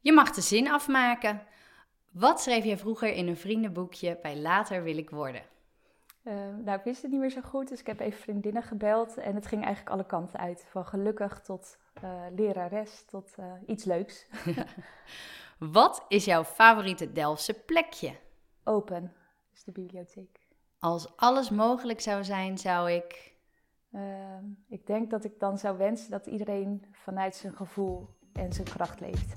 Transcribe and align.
Je 0.00 0.12
mag 0.12 0.30
de 0.30 0.40
zin 0.40 0.70
afmaken. 0.70 1.42
Wat 2.10 2.40
schreef 2.40 2.64
je 2.64 2.76
vroeger 2.76 3.12
in 3.12 3.28
een 3.28 3.36
vriendenboekje 3.36 4.18
bij 4.22 4.36
Later 4.36 4.82
wil 4.82 4.96
ik 4.96 5.10
worden? 5.10 5.42
Uh, 6.24 6.34
nou, 6.64 6.78
ik 6.78 6.84
wist 6.84 7.02
het 7.02 7.10
niet 7.10 7.20
meer 7.20 7.30
zo 7.30 7.40
goed, 7.40 7.68
dus 7.68 7.80
ik 7.80 7.86
heb 7.86 8.00
even 8.00 8.20
vriendinnen 8.20 8.62
gebeld. 8.62 9.16
En 9.16 9.34
het 9.34 9.46
ging 9.46 9.64
eigenlijk 9.64 9.94
alle 9.94 10.06
kanten 10.06 10.38
uit. 10.38 10.66
Van 10.70 10.84
gelukkig 10.84 11.40
tot 11.40 11.78
uh, 12.04 12.10
lerares 12.36 13.04
tot 13.04 13.34
uh, 13.40 13.52
iets 13.66 13.84
leuks. 13.84 14.26
Wat 15.58 16.04
is 16.08 16.24
jouw 16.24 16.44
favoriete 16.44 17.12
Delftse 17.12 17.54
plekje? 17.54 18.16
Open, 18.64 19.12
is 19.52 19.64
de 19.64 19.72
bibliotheek. 19.72 20.48
Als 20.78 21.16
alles 21.16 21.50
mogelijk 21.50 22.00
zou 22.00 22.24
zijn, 22.24 22.58
zou 22.58 22.90
ik. 22.90 23.34
Ehm, 23.92 24.44
ik 24.68 24.86
denk 24.86 25.10
dat 25.10 25.24
ik 25.24 25.38
dan 25.38 25.58
zou 25.58 25.78
wensen 25.78 26.10
dat 26.10 26.26
iedereen 26.26 26.84
vanuit 26.90 27.34
zijn 27.34 27.56
gevoel 27.56 28.08
en 28.32 28.52
zijn 28.52 28.66
kracht 28.66 29.00
leeft. 29.00 29.36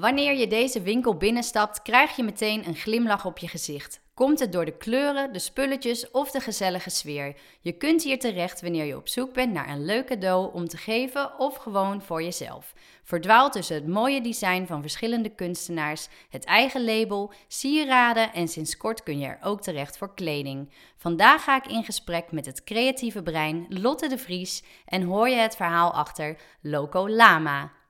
Wanneer 0.00 0.34
je 0.34 0.46
deze 0.46 0.82
winkel 0.82 1.16
binnenstapt, 1.16 1.82
krijg 1.82 2.16
je 2.16 2.22
meteen 2.22 2.66
een 2.66 2.74
glimlach 2.74 3.24
op 3.24 3.38
je 3.38 3.48
gezicht. 3.48 4.00
Komt 4.14 4.38
het 4.38 4.52
door 4.52 4.64
de 4.64 4.76
kleuren, 4.76 5.32
de 5.32 5.38
spulletjes 5.38 6.10
of 6.10 6.30
de 6.30 6.40
gezellige 6.40 6.90
sfeer? 6.90 7.36
Je 7.60 7.72
kunt 7.72 8.02
hier 8.02 8.18
terecht 8.18 8.60
wanneer 8.60 8.84
je 8.84 8.96
op 8.96 9.08
zoek 9.08 9.32
bent 9.32 9.52
naar 9.52 9.68
een 9.68 9.84
leuk 9.84 10.06
cadeau 10.06 10.52
om 10.52 10.68
te 10.68 10.76
geven 10.76 11.38
of 11.38 11.56
gewoon 11.56 12.02
voor 12.02 12.22
jezelf. 12.22 12.74
Verdwaal 13.02 13.50
tussen 13.50 13.74
het 13.74 13.86
mooie 13.86 14.20
design 14.20 14.64
van 14.66 14.80
verschillende 14.80 15.28
kunstenaars, 15.28 16.08
het 16.28 16.44
eigen 16.44 16.84
label, 16.84 17.32
sieraden 17.48 18.32
en 18.32 18.48
sinds 18.48 18.76
kort 18.76 19.02
kun 19.02 19.18
je 19.18 19.26
er 19.26 19.38
ook 19.42 19.60
terecht 19.60 19.98
voor 19.98 20.14
kleding. 20.14 20.72
Vandaag 20.96 21.44
ga 21.44 21.56
ik 21.56 21.66
in 21.66 21.84
gesprek 21.84 22.32
met 22.32 22.46
het 22.46 22.64
creatieve 22.64 23.22
brein 23.22 23.66
Lotte 23.68 24.08
de 24.08 24.18
Vries 24.18 24.62
en 24.86 25.02
hoor 25.02 25.28
je 25.28 25.36
het 25.36 25.56
verhaal 25.56 25.92
achter 25.92 26.36
Loco 26.60 27.08
Lama. 27.08 27.80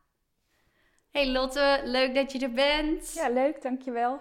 Hey 1.12 1.32
Lotte, 1.32 1.80
leuk 1.84 2.14
dat 2.14 2.32
je 2.32 2.38
er 2.38 2.52
bent. 2.52 3.12
Ja, 3.12 3.28
leuk, 3.28 3.62
dankjewel. 3.62 4.20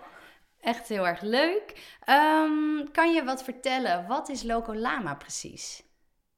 Echt 0.59 0.87
heel 0.87 1.07
erg 1.07 1.21
leuk. 1.21 1.95
Ehm, 2.03 2.91
kan 2.91 3.13
je 3.13 3.23
wat 3.23 3.43
vertellen? 3.43 4.07
Wat 4.07 4.29
is 4.29 4.43
Loco 4.43 4.75
Lama 4.75 5.15
precies? 5.15 5.83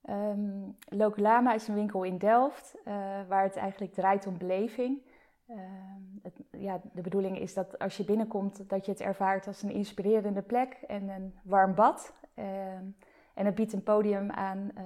Um, 0.10 0.78
Loco 0.90 1.22
Lama 1.22 1.54
is 1.54 1.68
een 1.68 1.74
winkel 1.76 2.04
in 2.04 2.18
Delft 2.18 2.76
uh, 2.76 2.94
waar 3.28 3.44
het 3.44 3.56
eigenlijk 3.56 3.94
draait 3.94 4.28
om 4.28 4.38
beleving. 4.38 5.02
Uh, 5.48 5.58
het, 6.24 6.34
ja, 6.52 6.82
de 6.94 7.02
bedoeling 7.02 7.40
is 7.40 7.54
dat 7.54 7.80
als 7.80 7.98
je 7.98 8.04
binnenkomt, 8.04 8.70
dat 8.70 8.86
je 8.86 8.92
het 8.92 9.02
ervaart 9.02 9.48
als 9.48 9.62
een 9.62 9.72
inspirerende 9.72 10.42
plek 10.42 10.74
en 10.88 11.10
een 11.10 11.40
warm 11.44 11.76
bad. 11.76 12.14
en 13.34 13.46
het 13.46 13.56
biedt 13.56 13.74
een 13.74 13.84
podium 13.84 14.32
aan 14.32 14.72
uh, 14.78 14.84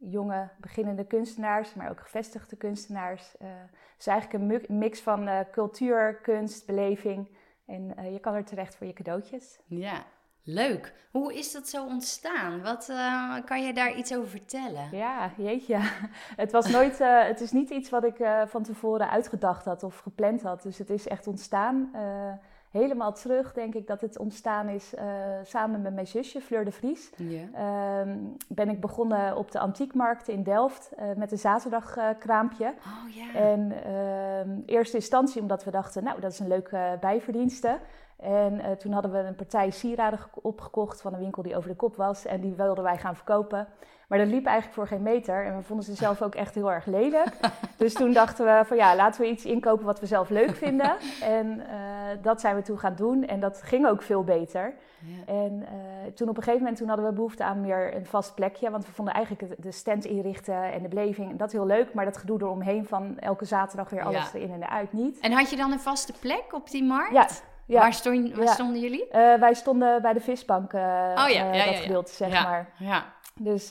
jonge 0.00 0.48
beginnende 0.58 1.04
kunstenaars, 1.04 1.74
maar 1.74 1.90
ook 1.90 2.00
gevestigde 2.00 2.56
kunstenaars. 2.56 3.32
het 3.38 3.98
is 3.98 4.06
eigenlijk 4.06 4.62
een 4.68 4.78
mix 4.78 5.00
van 5.00 5.28
cultuur, 5.52 6.14
kunst, 6.14 6.66
beleving. 6.66 7.28
En 7.70 7.94
uh, 7.98 8.12
je 8.12 8.18
kan 8.18 8.34
er 8.34 8.44
terecht 8.44 8.76
voor 8.76 8.86
je 8.86 8.92
cadeautjes. 8.92 9.60
Ja, 9.66 10.04
leuk. 10.42 10.94
Hoe 11.10 11.34
is 11.34 11.52
dat 11.52 11.68
zo 11.68 11.86
ontstaan? 11.86 12.62
Wat 12.62 12.88
uh, 12.90 13.36
kan 13.44 13.64
je 13.64 13.72
daar 13.72 13.94
iets 13.94 14.14
over 14.14 14.28
vertellen? 14.28 14.88
Ja, 14.92 15.32
jeetje. 15.36 15.78
Het 16.42 16.52
was 16.52 16.66
nooit, 16.66 17.00
uh, 17.00 17.24
het 17.24 17.40
is 17.40 17.52
niet 17.52 17.70
iets 17.70 17.90
wat 17.90 18.04
ik 18.04 18.16
van 18.46 18.62
tevoren 18.62 19.10
uitgedacht 19.10 19.64
had 19.64 19.82
of 19.82 19.98
gepland 19.98 20.42
had. 20.42 20.62
Dus 20.62 20.78
het 20.78 20.90
is 20.90 21.08
echt 21.08 21.26
ontstaan 21.26 21.90
helemaal 22.70 23.12
terug, 23.12 23.52
denk 23.52 23.74
ik, 23.74 23.86
dat 23.86 24.00
het 24.00 24.18
ontstaan 24.18 24.68
is 24.68 24.94
uh, 24.94 25.02
samen 25.42 25.82
met 25.82 25.94
mijn 25.94 26.06
zusje 26.06 26.40
Fleur 26.40 26.64
de 26.64 26.72
Vries. 26.72 27.10
Yeah. 27.16 28.00
Um, 28.00 28.36
ben 28.48 28.68
ik 28.68 28.80
begonnen 28.80 29.36
op 29.36 29.50
de 29.50 29.58
antiekmarkt 29.58 30.28
in 30.28 30.42
Delft 30.42 30.90
uh, 30.98 31.04
met 31.16 31.32
een 31.32 31.38
zaterdagkraampje. 31.38 32.66
oh, 32.66 33.14
yeah. 33.14 33.50
En 33.50 33.72
uh, 33.86 34.62
eerste 34.66 34.96
instantie 34.96 35.40
omdat 35.40 35.64
we 35.64 35.70
dachten, 35.70 36.04
nou, 36.04 36.20
dat 36.20 36.32
is 36.32 36.38
een 36.38 36.48
leuke 36.48 36.96
bijverdienste. 37.00 37.78
En 38.16 38.54
uh, 38.54 38.70
toen 38.70 38.92
hadden 38.92 39.12
we 39.12 39.18
een 39.18 39.34
partij 39.34 39.70
sieraden 39.70 40.18
opgekocht 40.34 41.00
van 41.00 41.12
een 41.12 41.20
winkel 41.20 41.42
die 41.42 41.56
over 41.56 41.68
de 41.68 41.76
kop 41.76 41.96
was. 41.96 42.24
En 42.24 42.40
die 42.40 42.54
wilden 42.54 42.84
wij 42.84 42.98
gaan 42.98 43.16
verkopen. 43.16 43.66
Maar 44.10 44.18
dat 44.18 44.28
liep 44.28 44.46
eigenlijk 44.46 44.74
voor 44.74 44.86
geen 44.86 45.02
meter. 45.02 45.44
En 45.46 45.56
we 45.56 45.62
vonden 45.62 45.84
ze 45.84 45.94
zelf 45.94 46.22
ook 46.22 46.34
echt 46.34 46.54
heel 46.54 46.72
erg 46.72 46.86
lelijk. 46.86 47.28
dus 47.76 47.94
toen 47.94 48.12
dachten 48.12 48.44
we 48.44 48.64
van 48.64 48.76
ja, 48.76 48.96
laten 48.96 49.20
we 49.20 49.28
iets 49.28 49.44
inkopen 49.44 49.84
wat 49.84 50.00
we 50.00 50.06
zelf 50.06 50.28
leuk 50.28 50.56
vinden. 50.56 50.96
En 51.20 51.46
uh, 51.46 51.64
dat 52.22 52.40
zijn 52.40 52.56
we 52.56 52.62
toen 52.62 52.78
gaan 52.78 52.94
doen. 52.94 53.26
En 53.26 53.40
dat 53.40 53.62
ging 53.62 53.86
ook 53.86 54.02
veel 54.02 54.24
beter. 54.24 54.74
Ja. 54.98 55.32
En 55.32 55.62
uh, 55.62 55.68
toen 56.14 56.28
op 56.28 56.36
een 56.36 56.42
gegeven 56.42 56.62
moment 56.62 56.78
toen 56.78 56.88
hadden 56.88 57.06
we 57.06 57.12
behoefte 57.12 57.44
aan 57.44 57.60
meer 57.60 57.96
een 57.96 58.06
vast 58.06 58.34
plekje. 58.34 58.70
Want 58.70 58.86
we 58.86 58.92
vonden 58.92 59.14
eigenlijk 59.14 59.62
de 59.62 59.72
stand 59.72 60.04
inrichten 60.04 60.72
en 60.72 60.82
de 60.82 60.88
beleving 60.88 61.38
dat 61.38 61.52
heel 61.52 61.66
leuk. 61.66 61.94
Maar 61.94 62.04
dat 62.04 62.16
gedoe 62.16 62.40
eromheen 62.40 62.86
van 62.86 63.18
elke 63.18 63.44
zaterdag 63.44 63.90
weer 63.90 64.02
alles 64.02 64.32
ja. 64.32 64.38
erin 64.38 64.52
en 64.52 64.62
eruit 64.62 64.92
niet. 64.92 65.18
En 65.18 65.32
had 65.32 65.50
je 65.50 65.56
dan 65.56 65.72
een 65.72 65.80
vaste 65.80 66.12
plek 66.20 66.44
op 66.52 66.70
die 66.70 66.84
markt? 66.84 67.12
Ja. 67.12 67.28
Ja. 67.70 67.80
Waar, 67.80 67.92
stond, 67.92 68.34
waar 68.34 68.44
ja. 68.44 68.52
stonden 68.52 68.80
jullie? 68.80 69.06
Uh, 69.12 69.34
wij 69.34 69.54
stonden 69.54 70.02
bij 70.02 70.12
de 70.12 70.20
visbank, 70.20 70.72
uh, 70.72 70.80
oh, 70.80 71.28
ja. 71.28 71.54
Uh, 71.54 71.66
dat 71.66 71.74
gedeelte, 71.74 72.12
zeg 72.12 72.42
maar. 72.42 72.68
Ja. 72.76 73.04
Dus, 73.42 73.68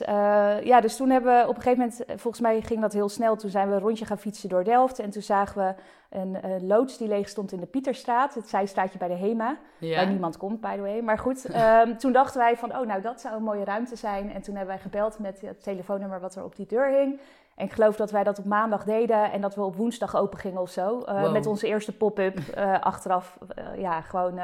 ja, 0.62 0.80
dus 0.80 0.96
toen 0.96 1.10
hebben 1.10 1.34
we 1.34 1.48
op 1.48 1.56
een 1.56 1.62
gegeven 1.62 1.78
moment, 1.78 2.20
volgens 2.20 2.42
mij 2.42 2.60
ging 2.60 2.80
dat 2.80 2.92
heel 2.92 3.08
snel. 3.08 3.36
Toen 3.36 3.50
zijn 3.50 3.68
we 3.68 3.74
een 3.74 3.80
rondje 3.80 4.04
gaan 4.04 4.18
fietsen 4.18 4.48
door 4.48 4.64
Delft. 4.64 4.98
En 4.98 5.10
toen 5.10 5.22
zagen 5.22 5.62
we 5.66 5.74
een 6.18 6.66
loods 6.66 6.98
die 6.98 7.08
leeg 7.08 7.28
stond 7.28 7.52
in 7.52 7.60
de 7.60 7.66
Pieterstraat. 7.66 8.34
Het 8.34 8.48
zijstraatje 8.48 8.98
bij 8.98 9.08
de 9.08 9.14
HEMA. 9.14 9.58
Waar 9.78 10.06
niemand 10.06 10.36
komt, 10.36 10.60
by 10.60 10.74
the 10.74 10.80
way. 10.80 11.00
Maar 11.00 11.18
goed, 11.18 11.54
um, 11.54 11.96
toen 12.02 12.12
dachten 12.12 12.40
wij 12.40 12.56
van, 12.56 12.76
oh 12.76 12.86
nou, 12.86 13.00
dat 13.00 13.20
zou 13.20 13.36
een 13.36 13.42
mooie 13.42 13.64
ruimte 13.64 13.96
zijn. 13.96 14.32
En 14.32 14.42
toen 14.42 14.54
hebben 14.56 14.74
wij 14.74 14.82
gebeld 14.82 15.18
met 15.18 15.40
het 15.40 15.62
telefoonnummer 15.62 16.20
wat 16.20 16.34
er 16.34 16.44
op 16.44 16.56
die 16.56 16.66
deur 16.66 16.88
hing. 16.88 17.20
En 17.54 17.66
ik 17.66 17.72
geloof 17.72 17.96
dat 17.96 18.10
wij 18.10 18.24
dat 18.24 18.38
op 18.38 18.44
maandag 18.44 18.84
deden 18.84 19.32
en 19.32 19.40
dat 19.40 19.54
we 19.54 19.62
op 19.62 19.76
woensdag 19.76 20.16
open 20.16 20.38
gingen 20.38 20.60
of 20.60 20.70
zo. 20.70 20.98
Uh, 20.98 21.22
wow. 21.22 21.32
Met 21.32 21.46
onze 21.46 21.66
eerste 21.66 21.96
pop-up 21.96 22.38
uh, 22.38 22.80
achteraf. 22.80 23.38
Ja, 23.76 24.00
gewoon, 24.00 24.40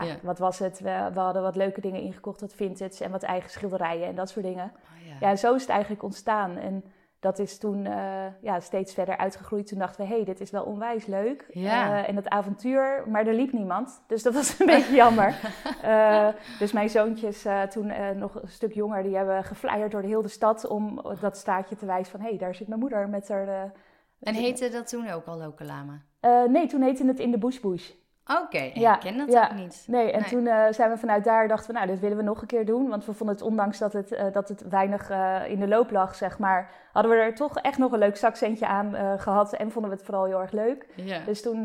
ja, 0.00 0.16
wat 0.22 0.38
was 0.38 0.58
het? 0.58 0.80
We, 0.80 1.10
we, 1.12 1.20
hadden 1.20 1.42
wat 1.42 1.56
leuke 1.56 1.80
dingen 1.80 2.00
ingekocht, 2.00 2.40
wat 2.40 2.54
vintage 2.54 3.04
en 3.04 3.10
wat 3.10 3.22
eigen 3.22 3.50
schilderijen 3.50 4.06
en 4.06 4.14
dat 4.14 4.30
soort 4.30 4.44
dingen. 4.44 4.64
Oh, 4.64 5.06
yeah. 5.06 5.20
Ja, 5.20 5.36
zo 5.36 5.54
is 5.54 5.60
het 5.60 5.70
eigenlijk 5.70 6.02
ontstaan. 6.02 6.56
En 6.56 6.84
dat 7.20 7.38
is 7.38 7.58
toen 7.58 7.82
ja, 8.40 8.60
steeds 8.60 8.94
verder 8.94 9.16
uitgegroeid. 9.16 9.66
Toen 9.66 9.78
dachten 9.78 10.02
we, 10.02 10.08
hé, 10.08 10.16
hey, 10.16 10.24
dit 10.24 10.40
is 10.40 10.50
wel 10.50 10.64
onwijs 10.64 11.06
leuk. 11.06 11.46
Ja. 11.50 12.06
en 12.06 12.14
dat 12.14 12.28
avontuur, 12.28 13.04
maar 13.08 13.26
er 13.26 13.34
liep 13.34 13.52
niemand. 13.52 14.02
Dus 14.06 14.22
dat 14.22 14.34
was 14.34 14.58
een 14.58 14.66
beetje 14.76 14.94
jammer. 14.94 15.34
Uh, 15.84 16.28
dus 16.58 16.72
mijn 16.72 16.90
zoontjes, 16.90 17.46
toen 17.70 17.92
nog 18.16 18.42
een 18.42 18.48
stuk 18.48 18.72
jonger, 18.72 19.02
die 19.02 19.16
hebben 19.16 19.44
geflyerd 19.44 19.90
door 19.90 20.02
de 20.02 20.08
hele 20.08 20.28
stad 20.28 20.66
om 20.66 21.02
dat 21.20 21.36
straatje 21.36 21.76
te 21.76 21.86
wijzen 21.86 22.10
van 22.10 22.20
hé, 22.20 22.28
hey, 22.28 22.38
daar 22.38 22.54
zit 22.54 22.68
mijn 22.68 22.80
moeder 22.80 23.08
met 23.08 23.28
haar. 23.28 23.72
en 24.20 24.34
heette 24.34 24.68
dat 24.68 24.88
toen 24.88 25.10
ook 25.10 25.26
al 25.26 25.38
Lokalama? 25.38 26.02
nee, 26.48 26.66
toen 26.66 26.82
heette 26.82 27.06
het 27.06 27.18
in 27.18 27.30
de 27.30 27.38
Bush 27.38 27.60
Bush. 27.60 27.90
Oké, 28.32 28.42
okay. 28.56 28.70
ja, 28.74 28.94
ik 28.94 29.00
ken 29.00 29.18
dat 29.18 29.32
ja. 29.32 29.48
ook 29.50 29.56
niet. 29.56 29.84
Nee, 29.86 30.12
en 30.12 30.20
nee. 30.20 30.28
toen 30.28 30.74
zijn 30.74 30.90
we 30.90 30.96
vanuit 30.98 31.24
daar 31.24 31.48
dachten 31.48 31.66
we, 31.66 31.72
nou, 31.72 31.86
dit 31.86 32.00
willen 32.00 32.16
we 32.16 32.22
nog 32.22 32.40
een 32.40 32.46
keer 32.46 32.66
doen. 32.66 32.88
Want 32.88 33.04
we 33.04 33.12
vonden 33.12 33.36
het, 33.36 33.44
ondanks 33.44 33.78
dat 33.78 33.92
het, 33.92 34.18
dat 34.32 34.48
het 34.48 34.68
weinig 34.68 35.10
in 35.48 35.60
de 35.60 35.68
loop 35.68 35.90
lag, 35.90 36.14
zeg 36.14 36.38
maar, 36.38 36.70
hadden 36.92 37.12
we 37.12 37.18
er 37.18 37.34
toch 37.34 37.58
echt 37.58 37.78
nog 37.78 37.92
een 37.92 37.98
leuk 37.98 38.16
zakcentje 38.16 38.66
aan 38.66 39.18
gehad. 39.20 39.52
En 39.52 39.70
vonden 39.70 39.90
we 39.90 39.96
het 39.96 40.06
vooral 40.06 40.24
heel 40.24 40.40
erg 40.40 40.52
leuk. 40.52 40.86
Ja. 40.94 41.18
Dus 41.24 41.42
toen 41.42 41.64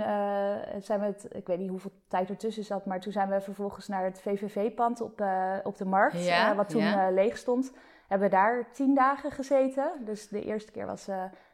zijn 0.80 1.00
we 1.00 1.06
het, 1.06 1.28
ik 1.32 1.48
weet 1.48 1.60
niet 1.60 1.70
hoeveel 1.70 1.92
tijd 2.08 2.30
ertussen 2.30 2.64
zat, 2.64 2.86
maar 2.86 3.00
toen 3.00 3.12
zijn 3.12 3.30
we 3.30 3.42
vervolgens 3.42 3.88
naar 3.88 4.04
het 4.04 4.22
VVV-pand 4.22 5.02
op, 5.02 5.24
op 5.64 5.78
de 5.78 5.86
markt, 5.86 6.26
ja, 6.26 6.56
wat 6.56 6.70
toen 6.70 7.14
leeg 7.14 7.38
stond. 7.38 7.72
Hebben 8.08 8.30
we 8.30 8.36
daar 8.36 8.72
tien 8.72 8.96
dagen 8.96 9.32
gezeten. 9.32 9.92
Dus 10.00 10.28
de 10.28 10.44
eerste 10.44 10.72
keer 10.72 10.86
was, 10.86 11.08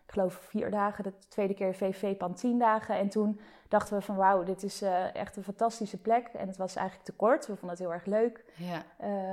ik 0.06 0.12
geloof, 0.12 0.34
vier 0.34 0.72
dagen. 0.72 1.04
De 1.04 1.14
tweede 1.28 1.54
keer 1.54 1.74
VVV-pand 1.74 2.38
tien 2.38 2.60
dagen. 2.60 2.96
En 2.96 3.10
toen 3.10 3.40
dachten 3.74 3.98
we 3.98 4.02
van 4.04 4.16
wauw, 4.16 4.44
dit 4.44 4.64
is 4.64 4.82
echt 5.14 5.38
een 5.38 5.44
fantastische 5.44 5.98
plek. 6.02 6.28
En 6.28 6.48
het 6.48 6.58
was 6.58 6.76
eigenlijk 6.76 7.06
te 7.08 7.16
kort. 7.16 7.48
We 7.48 7.56
vonden 7.56 7.70
het 7.70 7.80
heel 7.80 7.94
erg 7.94 8.06
leuk. 8.06 8.46
Ja. 8.56 8.82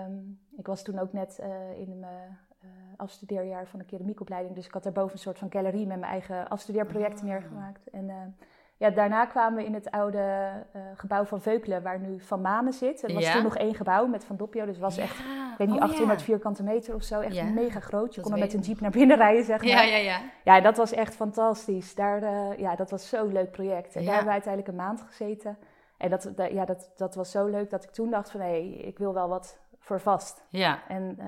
Um, 0.06 0.40
ik 0.56 0.66
was 0.66 0.82
toen 0.82 0.98
ook 0.98 1.12
net 1.12 1.38
in 1.76 1.98
mijn 1.98 2.38
uh, 2.64 2.68
afstudeerjaar 2.96 3.66
van 3.66 3.78
de 3.78 3.84
keramiekopleiding. 3.84 4.54
Dus 4.54 4.66
ik 4.66 4.72
had 4.72 4.82
daarboven 4.82 5.12
een 5.12 5.18
soort 5.18 5.38
van 5.38 5.50
galerie 5.50 5.86
met 5.86 5.98
mijn 5.98 6.12
eigen 6.12 6.48
afstudeerprojecten 6.48 7.24
Ah. 7.24 7.30
neergemaakt. 7.32 7.90
En 7.90 8.36
ja, 8.76 8.90
daarna 8.90 9.26
kwamen 9.26 9.58
we 9.58 9.64
in 9.64 9.74
het 9.74 9.90
oude 9.90 10.50
gebouw 10.94 11.24
van 11.24 11.40
Veukelen, 11.40 11.82
waar 11.82 11.98
nu 12.00 12.20
Van 12.20 12.40
Manen 12.40 12.72
zit. 12.72 13.02
Er 13.02 13.14
was 13.14 13.24
Ja. 13.24 13.32
toen 13.32 13.42
nog 13.42 13.56
één 13.56 13.74
gebouw 13.74 14.06
met 14.06 14.24
Van 14.24 14.36
Doppio, 14.36 14.64
dus 14.64 14.74
het 14.74 14.84
was 14.84 14.96
echt, 14.96 15.22
weet 15.66 15.68
niet, 15.68 15.76
Oh, 15.76 15.82
800 15.90 16.18
ja. 16.18 16.24
vierkante 16.24 16.62
meter 16.62 16.94
of 16.94 17.02
zo. 17.02 17.20
Echt 17.20 17.34
Ja. 17.34 17.44
mega 17.44 17.80
groot. 17.80 18.14
Je 18.14 18.20
Dat 18.20 18.30
kon 18.30 18.38
er 18.40 18.44
met 18.44 18.54
een 18.54 18.60
jeep 18.60 18.80
naar 18.80 18.90
binnen 18.90 19.16
rijden, 19.16 19.44
zeg 19.44 19.58
maar. 19.58 19.68
Ja, 19.68 19.82
ja, 19.82 19.96
ja. 19.96 20.20
Ja, 20.44 20.60
dat 20.60 20.76
was 20.76 20.92
echt 20.92 21.14
fantastisch. 21.14 21.94
Daar, 21.94 22.22
eh, 22.22 22.58
ja, 22.58 22.76
dat 22.76 22.90
was 22.90 23.08
zo'n 23.08 23.32
leuk 23.32 23.50
project. 23.50 23.94
En 23.96 24.00
daar 24.04 24.14
hebben 24.14 24.26
we 24.26 24.32
uiteindelijk 24.32 24.72
een 24.72 24.84
maand 24.84 25.00
gezeten. 25.02 25.58
En 25.96 26.10
dat, 26.10 26.30
dat- 26.36 26.50
ja, 26.50 26.64
dat, 26.64 26.90
dat 26.96 27.14
was 27.14 27.30
zo 27.30 27.46
leuk 27.46 27.70
dat 27.70 27.84
ik 27.84 27.90
toen 27.90 28.10
dacht 28.10 28.30
van... 28.30 28.40
hé, 28.40 28.56
ik 28.84 28.98
wil 28.98 29.14
wel 29.14 29.28
wat 29.28 29.58
voor 29.78 30.00
vast. 30.00 30.44
Ja, 30.48 30.78
En 30.88 31.14
eh, 31.18 31.26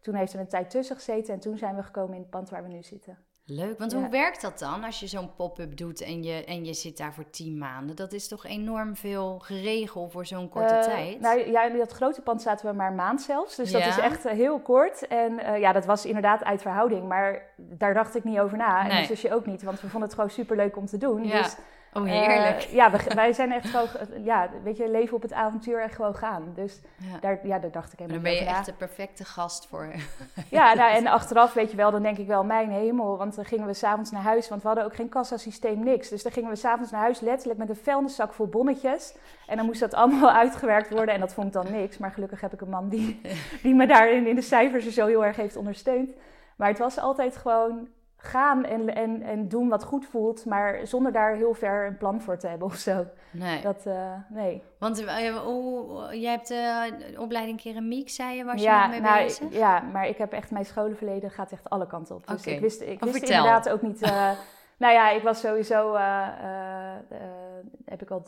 toen 0.00 0.14
heeft 0.14 0.32
er 0.32 0.40
een 0.40 0.48
tijd 0.48 0.70
tussen 0.70 0.96
gezeten 0.96 1.34
en 1.34 1.40
toen 1.40 1.56
zijn 1.58 1.76
we 1.76 1.82
gekomen 1.82 2.14
in 2.14 2.20
het 2.20 2.30
pand 2.30 2.50
waar 2.50 2.62
we 2.62 2.68
nu 2.68 2.82
zitten. 2.82 3.18
Leuk. 3.46 3.78
Want 3.78 3.92
Ja. 3.92 3.98
hoe 3.98 4.08
werkt 4.08 4.40
dat 4.40 4.58
dan 4.58 4.84
als 4.84 5.00
je 5.00 5.06
zo'n 5.06 5.34
pop-up 5.34 5.76
doet 5.76 6.00
en 6.02 6.22
je, 6.22 6.44
en 6.44 6.64
je 6.64 6.74
zit 6.74 6.96
daar 6.96 7.12
voor 7.14 7.30
tien 7.30 7.58
maanden? 7.58 7.96
Dat 7.96 8.12
is 8.12 8.28
toch 8.28 8.44
enorm 8.46 8.96
veel 8.96 9.38
geregeld 9.38 10.12
voor 10.12 10.26
zo'n 10.26 10.48
korte 10.48 10.74
Eh, 10.74 10.80
tijd? 10.82 11.20
Nou 11.20 11.50
ja, 11.50 11.64
in 11.64 11.76
dat 11.78 11.92
grote 11.92 12.20
pand 12.22 12.42
zaten 12.42 12.66
we 12.70 12.76
maar 12.76 12.88
een 12.90 12.94
maand 12.96 13.20
zelfs. 13.22 13.56
Dus 13.56 13.70
dat 13.72 13.86
is 13.86 13.98
echt 13.98 14.24
eh, 14.24 14.32
heel 14.32 14.58
kort. 14.60 15.06
En 15.06 15.38
eh, 15.38 15.60
ja, 15.60 15.72
dat 15.72 15.84
was 15.86 16.06
inderdaad 16.06 16.44
uit 16.44 16.62
verhouding. 16.62 17.08
Maar 17.08 17.42
daar 17.56 17.94
dacht 17.94 18.14
ik 18.16 18.24
niet 18.24 18.38
over 18.38 18.56
na. 18.56 18.80
En 18.80 18.86
mijn 18.86 19.06
zusje 19.06 19.34
ook 19.34 19.46
niet. 19.46 19.62
Want 19.62 19.80
we 19.80 19.88
vonden 19.88 20.08
het 20.08 20.14
gewoon 20.18 20.30
super 20.30 20.56
leuk 20.56 20.76
om 20.76 20.86
te 20.86 20.98
doen. 20.98 21.24
Ja, 21.26 21.42
Dus, 21.42 21.56
oh 21.96 22.10
eh, 22.10 22.26
heerlijk. 22.26 22.60
ja, 22.60 22.90
we, 22.90 22.98
wij 23.14 23.32
zijn 23.32 23.52
echt 23.52 23.68
gewoon... 23.68 23.88
Ja, 24.24 24.48
weet 24.62 24.76
je, 24.76 24.90
leven 24.90 25.16
op 25.16 25.22
het 25.22 25.32
avontuur 25.32 25.82
en 25.82 25.90
gewoon 25.90 26.14
gaan. 26.14 26.52
Dus 26.54 26.80
ja. 26.96 27.18
daar, 27.20 27.46
ja, 27.46 27.58
daar 27.58 27.70
dacht 27.70 27.92
ik 27.92 27.98
helemaal 27.98 28.22
dan 28.22 28.32
ben 28.32 28.42
je 28.42 28.48
echt 28.48 28.66
de 28.66 28.72
perfecte 28.72 29.24
gast 29.24 29.66
voor. 29.66 29.88
Ja, 30.50 30.74
nou, 30.74 30.94
en 30.94 31.06
achteraf 31.06 31.52
weet 31.52 31.70
je 31.70 31.76
wel, 31.76 31.90
dan 31.90 32.02
denk 32.02 32.18
ik 32.18 32.26
wel, 32.26 32.44
mijn 32.44 32.70
hemel. 32.70 33.16
Want 33.16 33.34
dan 33.34 33.44
gingen 33.44 33.66
we 33.66 33.74
s'avonds 33.74 34.10
naar 34.10 34.22
huis, 34.22 34.48
want 34.48 34.62
we 34.62 34.66
hadden 34.66 34.84
ook 34.86 34.94
geen 34.94 35.08
kassasysteem, 35.08 35.84
niks. 35.84 36.08
Dus 36.08 36.22
dan 36.22 36.32
gingen 36.32 36.50
we 36.50 36.56
s'avonds 36.56 36.90
naar 36.90 37.00
huis 37.00 37.20
letterlijk 37.20 37.58
met 37.58 37.68
een 37.68 37.76
vuilniszak 37.76 38.32
vol 38.32 38.46
bonnetjes. 38.46 39.14
En 39.46 39.56
dan 39.56 39.66
moest 39.66 39.80
dat 39.80 39.94
allemaal 39.94 40.30
uitgewerkt 40.42 40.90
worden 40.90 41.14
en 41.14 41.20
dat 41.20 41.34
vond 41.34 41.46
ik 41.46 41.52
dan 41.52 41.72
niks. 41.72 41.98
Maar 41.98 42.10
gelukkig 42.10 42.40
heb 42.40 42.52
ik 42.52 42.60
een 42.60 42.68
man 42.68 42.88
die, 42.88 43.20
die 43.62 43.74
me 43.74 43.86
daarin 43.86 44.26
in 44.26 44.34
de 44.34 44.42
cijfers 44.42 44.86
er 44.86 44.92
zo 44.92 45.06
heel 45.06 45.24
erg 45.24 45.36
heeft 45.36 45.56
ondersteund. 45.56 46.10
Maar 46.56 46.68
het 46.68 46.78
was 46.78 46.98
altijd 46.98 47.36
gewoon 47.36 47.88
gaan 48.26 48.64
en, 48.64 48.94
en, 48.94 49.22
en 49.22 49.48
doen 49.48 49.68
wat 49.68 49.84
goed 49.84 50.06
voelt, 50.06 50.44
maar 50.44 50.86
zonder 50.86 51.12
daar 51.12 51.34
heel 51.34 51.54
ver 51.54 51.86
een 51.86 51.96
plan 51.96 52.20
voor 52.20 52.38
te 52.38 52.46
hebben 52.48 52.66
of 52.68 52.74
zo. 52.74 53.06
Nee. 53.30 53.62
Dat, 53.62 53.86
eh, 53.86 54.12
nee. 54.28 54.62
Want 54.78 55.04
oh, 55.46 56.12
jij 56.12 56.30
hebt 56.30 56.48
de 56.48 57.14
opleiding 57.18 57.60
keramiek, 57.60 58.10
zei 58.10 58.36
je, 58.36 58.44
was 58.44 58.54
je 58.54 58.60
ja, 58.60 58.80
nog 58.82 58.90
mee 58.90 59.00
nou, 59.00 59.22
bezig? 59.22 59.52
ja, 59.52 59.80
maar 59.80 60.06
ik 60.08 60.16
heb 60.18 60.32
echt 60.32 60.50
mijn 60.50 60.64
scholenverleden 60.64 61.30
gaat 61.30 61.52
echt 61.52 61.70
alle 61.70 61.86
kanten 61.86 62.14
op. 62.14 62.26
Dus 62.26 62.46
ik 62.46 62.60
wist, 62.60 62.80
ik 62.80 62.88
Oh, 62.88 63.02
wist 63.02 63.18
vertel. 63.18 63.36
inderdaad 63.36 63.68
ook 63.68 63.82
niet. 63.82 64.02
eh, 64.02 64.30
nou 64.82 64.92
ja, 64.92 65.10
ik 65.10 65.22
was 65.22 65.40
sowieso. 65.40 65.94
heb 67.84 68.02
ik 68.02 68.10
al 68.10 68.22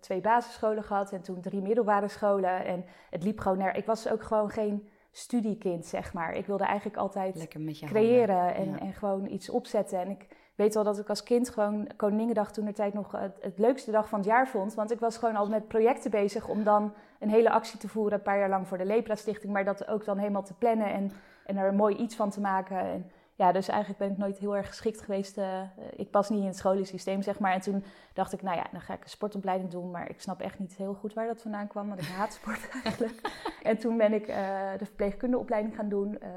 twee 0.00 0.20
basisscholen 0.20 0.82
gehad 0.84 1.12
en 1.12 1.22
toen 1.22 1.40
drie 1.40 1.62
middelbare 1.62 2.08
scholen. 2.08 2.64
En 2.64 2.84
het 3.10 3.24
liep 3.24 3.38
gewoon 3.40 3.58
naar. 3.58 3.76
Ik 3.76 3.86
was 3.86 4.08
ook 4.08 4.22
gewoon 4.22 4.50
geen 4.50 4.88
studiekind, 5.16 5.86
zeg 5.86 6.12
maar. 6.12 6.34
Ik 6.34 6.46
wilde 6.46 6.64
eigenlijk 6.64 6.96
altijd 6.96 7.48
creëren 7.84 8.54
en, 8.54 8.70
ja. 8.70 8.78
en 8.78 8.92
gewoon 8.92 9.26
iets 9.26 9.50
opzetten. 9.50 10.00
En 10.00 10.10
ik 10.10 10.26
weet 10.54 10.74
wel 10.74 10.84
dat 10.84 10.98
ik 10.98 11.08
als 11.08 11.22
kind 11.22 11.48
gewoon 11.48 11.88
Koningendag 11.96 12.52
toen 12.52 12.64
de 12.64 12.72
tijd 12.72 12.94
nog 12.94 13.12
het, 13.12 13.36
het 13.40 13.58
leukste 13.58 13.90
dag 13.90 14.08
van 14.08 14.18
het 14.18 14.28
jaar 14.28 14.48
vond. 14.48 14.74
Want 14.74 14.92
ik 14.92 15.00
was 15.00 15.16
gewoon 15.16 15.36
al 15.36 15.48
met 15.48 15.68
projecten 15.68 16.10
bezig 16.10 16.48
om 16.48 16.64
dan 16.64 16.94
een 17.20 17.30
hele 17.30 17.50
actie 17.50 17.78
te 17.78 17.88
voeren, 17.88 18.18
een 18.18 18.24
paar 18.24 18.38
jaar 18.38 18.48
lang 18.48 18.68
voor 18.68 18.78
de 18.78 18.84
Lepra 18.84 19.14
Stichting. 19.14 19.52
Maar 19.52 19.64
dat 19.64 19.88
ook 19.88 20.04
dan 20.04 20.18
helemaal 20.18 20.44
te 20.44 20.54
plannen 20.54 20.92
en, 20.92 21.12
en 21.46 21.56
er 21.56 21.68
een 21.68 21.76
mooi 21.76 21.96
iets 21.96 22.16
van 22.16 22.30
te 22.30 22.40
maken. 22.40 22.78
En 22.78 23.10
ja, 23.36 23.52
dus 23.52 23.68
eigenlijk 23.68 23.98
ben 23.98 24.10
ik 24.10 24.16
nooit 24.16 24.38
heel 24.38 24.56
erg 24.56 24.66
geschikt 24.66 25.00
geweest. 25.00 25.38
eh, 25.38 25.60
ik 25.96 26.10
pas 26.10 26.28
niet 26.28 26.40
in 26.40 26.46
het 26.46 26.56
scholensysteem, 26.56 27.22
zeg 27.22 27.38
maar. 27.38 27.52
En 27.52 27.60
toen 27.60 27.84
dacht 28.12 28.32
ik, 28.32 28.42
nou 28.42 28.56
ja, 28.56 28.66
dan 28.72 28.80
ga 28.80 28.94
ik 28.94 29.02
een 29.02 29.08
sportopleiding 29.10 29.70
doen. 29.70 29.90
Maar 29.90 30.10
ik 30.10 30.20
snap 30.20 30.40
echt 30.40 30.58
niet 30.58 30.74
heel 30.76 30.94
goed 30.94 31.14
waar 31.14 31.26
dat 31.26 31.42
vandaan 31.42 31.66
kwam, 31.66 31.88
want 31.88 32.00
ik 32.00 32.06
haat 32.08 32.32
sport 32.32 32.68
eigenlijk. 32.84 33.20
en 33.62 33.78
toen 33.78 33.96
ben 33.96 34.12
ik 34.12 34.26
eh, 34.28 34.36
de 34.78 34.84
verpleegkundeopleiding 34.84 35.74
gaan 35.74 35.88
doen. 35.88 36.18
eh, 36.20 36.30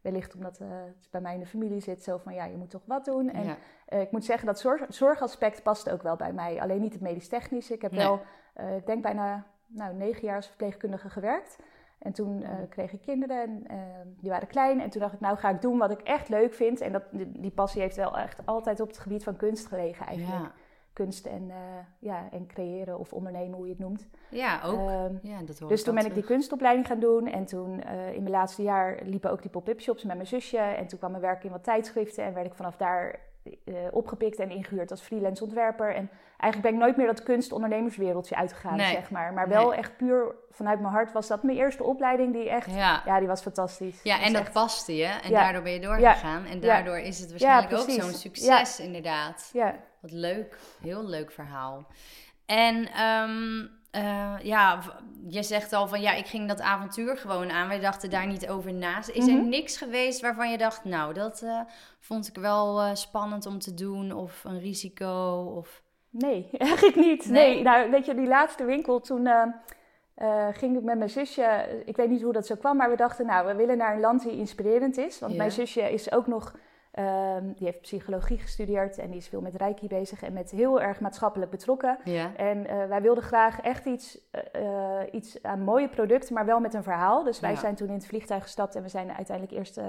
wellicht 0.00 0.34
omdat 0.34 0.58
het 0.58 1.10
bij 1.10 1.20
mij 1.20 1.34
in 1.34 1.40
de 1.40 1.46
familie 1.46 1.80
zit, 1.80 2.02
zo 2.02 2.18
van 2.18 2.34
ja, 2.34 2.44
je 2.44 2.56
moet 2.56 2.70
toch 2.70 2.82
wat 2.84 3.04
doen. 3.04 3.30
En 3.30 3.44
Ja. 3.44 3.56
ik 3.98 4.10
moet 4.10 4.24
zeggen 4.24 4.46
dat 4.46 4.58
zorg, 4.60 4.82
zorgaspect 4.88 5.62
past 5.62 5.90
ook 5.90 6.02
wel 6.02 6.16
bij 6.16 6.32
mij. 6.32 6.60
Alleen 6.60 6.80
niet 6.80 6.92
het 6.92 7.02
medisch-technische. 7.02 7.74
Ik 7.74 7.82
heb 7.82 7.92
Nee. 7.92 8.04
wel, 8.04 8.20
ik 8.76 8.86
denk 8.86 9.02
bijna 9.02 9.46
nou, 9.66 9.94
negen 9.94 10.22
jaar 10.24 10.36
als 10.36 10.46
verpleegkundige 10.46 11.10
gewerkt. 11.10 11.56
En 11.98 12.12
toen 12.12 12.42
eh, 12.42 12.58
Mm. 12.58 12.68
kreeg 12.68 12.92
ik 12.92 13.00
kinderen 13.00 13.40
en 13.42 13.66
eh, 13.66 13.76
die 14.20 14.30
waren 14.30 14.48
klein. 14.48 14.80
En 14.80 14.90
toen 14.90 15.00
dacht 15.00 15.14
ik, 15.14 15.20
nou 15.20 15.36
ga 15.36 15.50
ik 15.50 15.60
doen 15.62 15.78
wat 15.78 15.90
ik 15.90 16.00
echt 16.00 16.28
leuk 16.28 16.54
vind. 16.54 16.80
En 16.80 16.92
dat, 16.92 17.02
die, 17.10 17.30
die 17.40 17.50
passie 17.50 17.80
heeft 17.80 17.96
wel 17.96 18.18
echt 18.18 18.46
altijd 18.46 18.80
op 18.80 18.88
het 18.88 18.98
gebied 18.98 19.24
van 19.24 19.36
kunst 19.36 19.66
gelegen 19.66 20.06
eigenlijk. 20.06 20.42
Ja. 20.42 20.52
Kunst 20.92 21.26
en, 21.26 21.50
eh, 21.50 21.56
ja, 21.98 22.28
en 22.32 22.46
creëren 22.46 22.98
of 22.98 23.12
ondernemen, 23.12 23.56
hoe 23.56 23.64
je 23.66 23.72
het 23.72 23.80
noemt. 23.80 24.06
ja, 24.30 24.60
ook. 24.64 24.88
Ehm, 24.88 25.14
ja, 25.22 25.42
dat 25.42 25.58
hoor 25.58 25.68
dus 25.68 25.84
toen 25.84 25.94
ben 25.94 26.06
ik 26.06 26.14
die 26.14 26.24
kunstopleiding 26.24 26.86
gaan 26.86 27.00
doen. 27.00 27.26
En 27.26 27.44
toen 27.44 27.82
eh, 27.82 28.06
in 28.12 28.22
mijn 28.22 28.34
laatste 28.34 28.62
jaar 28.62 28.98
liepen 29.02 29.30
ook 29.30 29.42
die 29.42 29.50
pop-up 29.50 29.80
shops 29.80 30.04
met 30.04 30.14
mijn 30.16 30.26
zusje. 30.28 30.58
En 30.58 30.86
toen 30.86 30.98
kwam 30.98 31.10
mijn 31.10 31.22
werk 31.22 31.44
in 31.44 31.50
wat 31.50 31.64
tijdschriften. 31.64 32.24
En 32.24 32.34
werd 32.34 32.46
ik 32.46 32.54
vanaf 32.54 32.76
daar 32.76 33.20
eh, 33.44 33.74
opgepikt 33.90 34.38
en 34.38 34.50
ingehuurd 34.50 34.90
als 34.90 35.00
freelance 35.00 35.44
ontwerper. 35.44 35.94
En 35.94 36.10
eigenlijk 36.38 36.62
ben 36.62 36.72
ik 36.72 36.78
nooit 36.86 36.96
meer 36.96 37.06
dat 37.06 37.22
kunst-ondernemerswereldje 37.22 38.36
uitgegaan, 38.36 38.76
Nee. 38.76 38.92
zeg 38.92 39.10
maar. 39.10 39.32
Maar 39.32 39.48
wel 39.48 39.68
Nee. 39.68 39.78
echt 39.78 39.96
puur 39.96 40.34
vanuit 40.50 40.80
mijn 40.80 40.92
hart 40.92 41.12
was 41.12 41.26
dat 41.26 41.42
mijn 41.42 41.58
eerste 41.58 41.82
opleiding 41.84 42.32
die 42.32 42.48
echt... 42.50 42.70
Ja, 42.70 43.02
Ja. 43.06 43.18
die 43.18 43.28
was 43.28 43.40
fantastisch. 43.42 44.02
Ja, 44.02 44.20
en 44.20 44.32
dat 44.32 44.42
echt- 44.42 44.52
paste 44.52 44.96
je. 44.96 45.04
En 45.22 45.30
Ja. 45.30 45.40
daardoor 45.42 45.62
ben 45.62 45.72
je 45.72 45.80
doorgegaan. 45.80 46.44
En 46.44 46.60
daardoor 46.60 46.98
is 46.98 47.18
het 47.18 47.30
waarschijnlijk 47.30 47.72
ook 47.72 47.90
zo'n 47.90 48.12
succes, 48.12 48.80
inderdaad. 48.80 49.50
Ja, 49.52 49.74
Wat 50.00 50.12
leuk. 50.12 50.58
Heel 50.82 51.04
leuk 51.04 51.30
verhaal. 51.32 51.86
En 52.46 52.88
ehm, 52.92 53.66
eh, 53.94 54.34
ja, 54.42 54.78
je 55.28 55.42
zegt 55.42 55.72
al 55.72 55.88
van 55.88 56.00
ja, 56.00 56.12
ik 56.12 56.26
ging 56.26 56.48
dat 56.48 56.60
avontuur 56.60 57.16
gewoon 57.16 57.50
aan. 57.50 57.68
Wij 57.68 57.80
dachten 57.80 58.10
daar 58.10 58.26
niet 58.26 58.48
over 58.48 58.72
na. 58.72 58.98
Is 58.98 59.26
er 59.26 59.34
Mhm. 59.34 59.48
niks 59.48 59.76
geweest 59.76 60.20
waarvan 60.20 60.50
je 60.50 60.58
dacht, 60.58 60.84
nou, 60.84 61.14
dat 61.14 61.42
eh, 61.42 61.60
vond 62.00 62.28
ik 62.28 62.34
wel 62.36 62.80
eh, 62.80 62.94
spannend 62.94 63.46
om 63.46 63.58
te 63.58 63.74
doen 63.74 64.12
of 64.12 64.44
een 64.44 64.58
risico? 64.60 65.44
Of... 65.56 65.82
Nee, 66.10 66.48
eigenlijk 66.58 66.96
niet. 66.96 67.28
Nee? 67.28 67.54
Nee, 67.54 67.62
nou 67.62 67.90
weet 67.90 68.06
je, 68.06 68.14
die 68.14 68.26
laatste 68.26 68.64
winkel 68.64 69.00
toen 69.00 69.28
ging 70.52 70.76
ik 70.76 70.82
met 70.82 70.98
mijn 70.98 71.10
zusje, 71.10 71.82
ik 71.84 71.96
weet 71.96 72.08
niet 72.10 72.22
hoe 72.22 72.32
dat 72.32 72.46
zo 72.46 72.54
kwam, 72.54 72.76
maar 72.76 72.90
we 72.90 72.96
dachten 72.96 73.26
nou, 73.26 73.46
we 73.46 73.54
willen 73.54 73.76
naar 73.76 73.94
een 73.94 74.00
land 74.00 74.22
die 74.22 74.36
inspirerend 74.36 74.96
is. 74.96 75.18
Want 75.18 75.32
Ja. 75.32 75.38
mijn 75.38 75.50
zusje 75.52 75.92
is 75.92 76.12
ook 76.12 76.26
nog, 76.26 76.54
ehm, 76.94 77.52
die 77.56 77.66
heeft 77.66 77.80
psychologie 77.80 78.38
gestudeerd 78.38 78.98
en 78.98 79.08
die 79.08 79.16
is 79.18 79.28
veel 79.28 79.40
met 79.40 79.54
Reiki 79.54 79.86
bezig 79.86 80.22
en 80.22 80.32
met 80.32 80.50
heel 80.50 80.80
erg 80.80 81.00
maatschappelijk 81.00 81.50
betrokken. 81.50 81.98
Ja. 82.04 82.36
En 82.36 82.66
eh, 82.66 82.86
wij 82.86 83.02
wilden 83.02 83.22
graag 83.24 83.60
echt 83.60 83.84
iets, 83.84 84.18
eh, 84.30 85.00
eh, 85.00 85.08
iets 85.12 85.42
aan 85.42 85.60
mooie 85.60 85.88
producten, 85.88 86.34
maar 86.34 86.44
wel 86.44 86.60
met 86.60 86.74
een 86.74 86.82
verhaal. 86.82 87.22
Dus 87.22 87.40
wij 87.40 87.50
Ja. 87.50 87.56
zijn 87.56 87.74
toen 87.74 87.88
in 87.88 87.94
het 87.94 88.06
vliegtuig 88.06 88.42
gestapt 88.42 88.74
en 88.74 88.82
we 88.82 88.88
zijn 88.88 89.12
uiteindelijk 89.12 89.56
eerst 89.58 89.80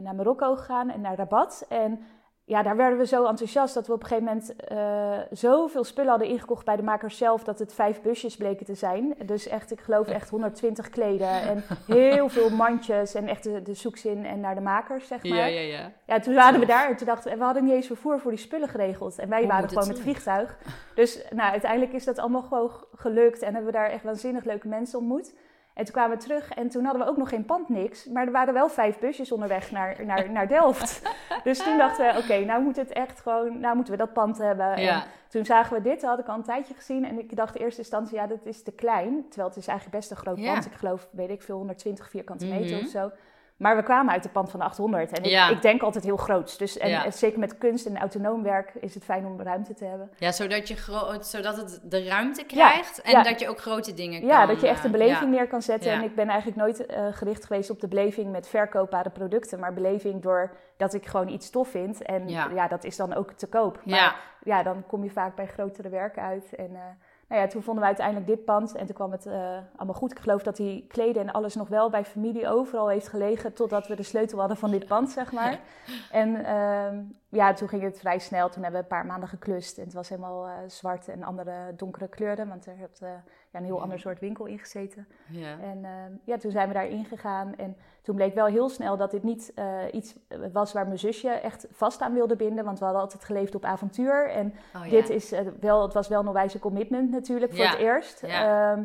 naar 0.00 0.14
Marokko 0.14 0.56
gegaan 0.56 0.90
en 0.90 1.00
naar 1.00 1.16
Rabat. 1.16 1.66
En 1.68 2.00
ja, 2.48 2.62
daar 2.62 2.76
werden 2.76 2.98
we 2.98 3.06
zo 3.06 3.26
enthousiast 3.26 3.74
dat 3.74 3.86
we 3.86 3.92
op 3.92 4.02
een 4.02 4.08
gegeven 4.08 4.24
moment 4.24 4.56
eh, 4.56 5.18
zoveel 5.30 5.84
spullen 5.84 6.10
hadden 6.10 6.28
ingekocht 6.28 6.64
bij 6.64 6.76
de 6.76 6.82
makers 6.82 7.16
zelf 7.16 7.44
dat 7.44 7.58
het 7.58 7.74
vijf 7.74 8.00
busjes 8.00 8.36
bleken 8.36 8.66
te 8.66 8.74
zijn. 8.74 9.14
Dus 9.26 9.46
echt, 9.46 9.70
ik 9.70 9.80
geloof 9.80 10.08
echt 10.08 10.30
120 10.30 10.88
kleden 10.88 11.28
en 11.28 11.64
heel 11.86 12.28
veel 12.28 12.50
mandjes 12.50 13.14
en 13.14 13.28
echt 13.28 13.42
de, 13.42 13.62
de 13.62 13.74
zoekzin 13.74 14.26
en 14.26 14.40
naar 14.40 14.54
de 14.54 14.60
makers, 14.60 15.06
zeg 15.06 15.24
maar. 15.24 15.50
ja, 15.50 15.60
ja. 15.60 15.92
Ja, 16.06 16.20
toen 16.20 16.34
waren 16.34 16.60
we 16.60 16.66
daar 16.66 16.88
en 16.88 16.96
toen 16.96 17.06
dachten 17.06 17.30
we, 17.30 17.38
we 17.38 17.44
hadden 17.44 17.64
niet 17.64 17.72
eens 17.72 17.86
vervoer 17.86 18.20
voor 18.20 18.30
die 18.30 18.40
spullen 18.40 18.68
geregeld. 18.68 19.18
En 19.18 19.28
wij 19.28 19.40
Hoe 19.40 19.48
waren 19.48 19.68
gewoon 19.68 19.88
met 19.88 20.00
vliegtuig. 20.00 20.58
Dus 20.94 21.24
nou, 21.30 21.50
uiteindelijk 21.50 21.92
is 21.92 22.04
dat 22.04 22.18
allemaal 22.18 22.42
gewoon 22.42 22.70
gelukt 22.94 23.42
en 23.42 23.54
hebben 23.54 23.72
we 23.72 23.78
daar 23.78 23.90
echt 23.90 24.02
waanzinnig 24.02 24.44
leuke 24.44 24.68
mensen 24.68 24.98
ontmoet. 24.98 25.32
En 25.78 25.84
toen 25.84 25.92
kwamen 25.94 26.16
we 26.16 26.22
terug 26.22 26.50
en 26.54 26.68
toen 26.68 26.84
hadden 26.84 27.02
we 27.02 27.08
ook 27.10 27.16
nog 27.16 27.28
geen 27.28 27.44
pand 27.44 27.68
niks. 27.68 28.04
Maar 28.06 28.26
er 28.26 28.32
waren 28.32 28.54
wel 28.54 28.68
vijf 28.68 28.98
busjes 28.98 29.32
onderweg 29.32 29.70
naar, 29.70 29.96
naar, 30.04 30.30
naar 30.30 30.48
Delft. 30.48 31.02
dus 31.44 31.58
toen 31.62 31.76
dachten 31.78 32.06
we, 32.14 32.18
oké, 32.22 32.44
nou 32.44 32.62
moet 32.62 32.76
het 32.76 32.92
echt 32.92 33.20
gewoon, 33.20 33.60
nou 33.60 33.74
moeten 33.74 33.92
we 33.92 33.98
dat 33.98 34.12
pand 34.12 34.38
hebben. 34.38 34.80
Ja. 34.80 34.94
En 34.94 35.02
toen 35.28 35.44
zagen 35.44 35.76
we 35.76 35.82
dit, 35.82 36.00
dat 36.00 36.10
had 36.10 36.18
ik 36.18 36.26
al 36.28 36.34
een 36.34 36.42
tijdje 36.42 36.74
gezien. 36.74 37.04
En 37.04 37.18
ik 37.18 37.36
dacht 37.36 37.54
in 37.56 37.62
eerste 37.62 37.80
instantie, 37.80 38.16
ja, 38.16 38.26
dat 38.26 38.46
is 38.46 38.62
te 38.62 38.72
klein. 38.72 39.24
Terwijl 39.28 39.48
het 39.48 39.58
is 39.58 39.66
eigenlijk 39.66 39.98
best 39.98 40.10
een 40.10 40.16
groot 40.16 40.38
Ja. 40.38 40.52
pand. 40.52 40.66
Ik 40.66 40.72
geloof, 40.72 41.08
weet 41.10 41.30
ik 41.30 41.42
veel, 41.42 41.56
120 41.56 42.10
vierkante 42.10 42.46
meter 42.46 42.76
Mhm. 42.76 42.84
of 42.84 42.90
zo. 42.90 43.10
Maar 43.58 43.76
we 43.76 43.82
kwamen 43.82 44.12
uit 44.12 44.22
het 44.22 44.32
pand 44.32 44.50
van 44.50 44.60
de 44.60 44.66
800. 44.66 45.12
En 45.12 45.24
ik, 45.24 45.30
Ja. 45.30 45.48
ik 45.48 45.62
denk 45.62 45.82
altijd 45.82 46.04
heel 46.04 46.16
groot. 46.16 46.58
Dus 46.58 46.78
en, 46.78 46.88
Ja. 46.88 47.10
zeker 47.10 47.38
met 47.38 47.58
kunst 47.58 47.86
en 47.86 47.98
autonoom 47.98 48.42
werk 48.42 48.72
is 48.80 48.94
het 48.94 49.04
fijn 49.04 49.26
om 49.26 49.40
ruimte 49.42 49.74
te 49.74 49.84
hebben. 49.84 50.10
Ja, 50.16 50.32
zodat, 50.32 50.68
je 50.68 50.76
gro- 50.76 51.22
zodat 51.22 51.56
het 51.56 51.80
de 51.82 52.04
ruimte 52.04 52.44
krijgt 52.44 53.00
en 53.02 53.22
dat 53.22 53.40
je 53.40 53.48
ook 53.48 53.58
grote 53.60 53.94
dingen 53.94 54.20
kan. 54.20 54.28
Ja, 54.28 54.46
dat 54.46 54.60
je 54.60 54.68
echt 54.68 54.84
een 54.84 54.92
eh, 54.94 54.98
beleving 54.98 55.30
neer 55.30 55.48
kan 55.48 55.62
zetten. 55.62 55.92
En 55.92 56.02
ik 56.02 56.14
ben 56.14 56.28
eigenlijk 56.28 56.58
nooit 56.60 56.86
eh, 56.86 57.06
gericht 57.10 57.44
geweest 57.44 57.70
op 57.70 57.80
de 57.80 57.88
beleving 57.88 58.30
met 58.32 58.48
verkoopbare 58.48 59.10
producten. 59.10 59.58
Maar 59.58 59.74
beleving 59.74 60.22
door 60.22 60.50
dat 60.76 60.94
ik 60.94 61.06
gewoon 61.06 61.28
iets 61.28 61.50
tof 61.50 61.68
vind. 61.68 62.02
En 62.02 62.28
Ja. 62.28 62.68
dat 62.68 62.84
is 62.84 62.96
dan 62.96 63.14
ook 63.14 63.32
te 63.32 63.46
koop. 63.46 63.80
Maar 63.84 63.98
Ja. 63.98 64.14
ja, 64.42 64.62
dan 64.62 64.84
kom 64.86 65.04
je 65.04 65.10
vaak 65.10 65.34
bij 65.34 65.46
grotere 65.46 65.88
werken 65.88 66.22
uit. 66.22 66.54
En 66.54 66.70
eh, 66.74 66.80
nou 67.28 67.40
ja, 67.40 67.46
toen 67.46 67.62
vonden 67.62 67.82
we 67.82 67.88
uiteindelijk 67.88 68.26
dit 68.26 68.44
pand. 68.44 68.74
En 68.74 68.86
toen 68.86 68.94
kwam 68.94 69.12
het 69.12 69.26
eh, 69.26 69.56
allemaal 69.76 69.94
goed. 69.94 70.10
Ik 70.10 70.18
geloof 70.18 70.42
dat 70.42 70.56
die 70.56 70.86
kleden 70.88 71.22
en 71.22 71.32
alles 71.32 71.54
nog 71.54 71.68
wel 71.68 71.90
bij 71.90 72.04
familie 72.04 72.48
overal 72.48 72.88
heeft 72.88 73.08
gelegen. 73.08 73.52
Totdat 73.52 73.86
we 73.86 73.96
de 73.96 74.02
sleutel 74.02 74.38
hadden 74.38 74.56
van 74.56 74.70
dit 74.70 74.86
pand, 74.86 75.10
zeg 75.10 75.32
maar. 75.32 75.58
En 76.10 76.44
ehm, 76.44 76.96
ja, 77.30 77.52
toen 77.52 77.68
ging 77.68 77.82
het 77.82 77.98
vrij 77.98 78.18
snel. 78.18 78.48
Toen 78.48 78.62
hebben 78.62 78.80
we 78.80 78.86
een 78.86 78.96
paar 78.96 79.06
maanden 79.06 79.28
geklust. 79.28 79.78
En 79.78 79.84
het 79.84 79.92
was 79.92 80.08
helemaal 80.08 80.48
uh, 80.48 80.54
zwart 80.66 81.08
en 81.08 81.22
andere 81.22 81.74
donkere 81.76 82.08
kleuren. 82.08 82.48
Want 82.48 82.66
er 82.66 82.76
heeft 82.76 83.02
uh, 83.02 83.08
ja, 83.50 83.58
een 83.58 83.64
heel 83.64 83.82
ander 83.82 83.98
soort 83.98 84.20
winkel 84.20 84.44
in 84.46 84.58
gezeten. 84.58 85.08
Ja. 85.28 85.58
En 85.60 85.78
uh, 85.78 85.90
ja, 86.24 86.36
toen 86.36 86.50
zijn 86.50 86.68
we 86.68 86.74
daar 86.74 86.88
ingegaan. 86.88 87.56
En 87.56 87.76
toen 88.02 88.14
bleek 88.14 88.34
wel 88.34 88.46
heel 88.46 88.68
snel 88.68 88.96
dat 88.96 89.10
dit 89.10 89.22
niet 89.22 89.52
iets 89.92 90.16
was 90.52 90.72
waar 90.72 90.86
mijn 90.86 90.98
zusje 90.98 91.30
echt 91.30 91.66
vast 91.70 92.00
aan 92.00 92.14
wilde 92.14 92.36
binden. 92.36 92.64
Want 92.64 92.78
we 92.78 92.84
hadden 92.84 93.02
altijd 93.02 93.24
geleefd 93.24 93.54
op 93.54 93.64
avontuur. 93.64 94.30
En 94.30 94.54
oh, 94.74 94.90
dit 94.90 95.10
is 95.10 95.34
wel, 95.60 95.82
het 95.82 95.94
was 95.94 96.08
wel 96.08 96.26
een 96.26 96.32
wijze 96.32 96.58
commitment 96.58 97.10
natuurlijk 97.10 97.54
voor 97.54 97.64
het 97.64 97.78
eerst. 97.78 98.26
Ja. 98.26 98.72
Ehm, 98.72 98.84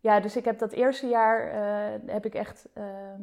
ja, 0.00 0.20
dus 0.20 0.36
ik 0.36 0.44
heb 0.44 0.58
dat 0.58 0.72
eerste 0.72 1.06
jaar 1.06 1.52
heb 2.06 2.26
ik 2.26 2.34
echt 2.34 2.68
ehm, 2.74 3.20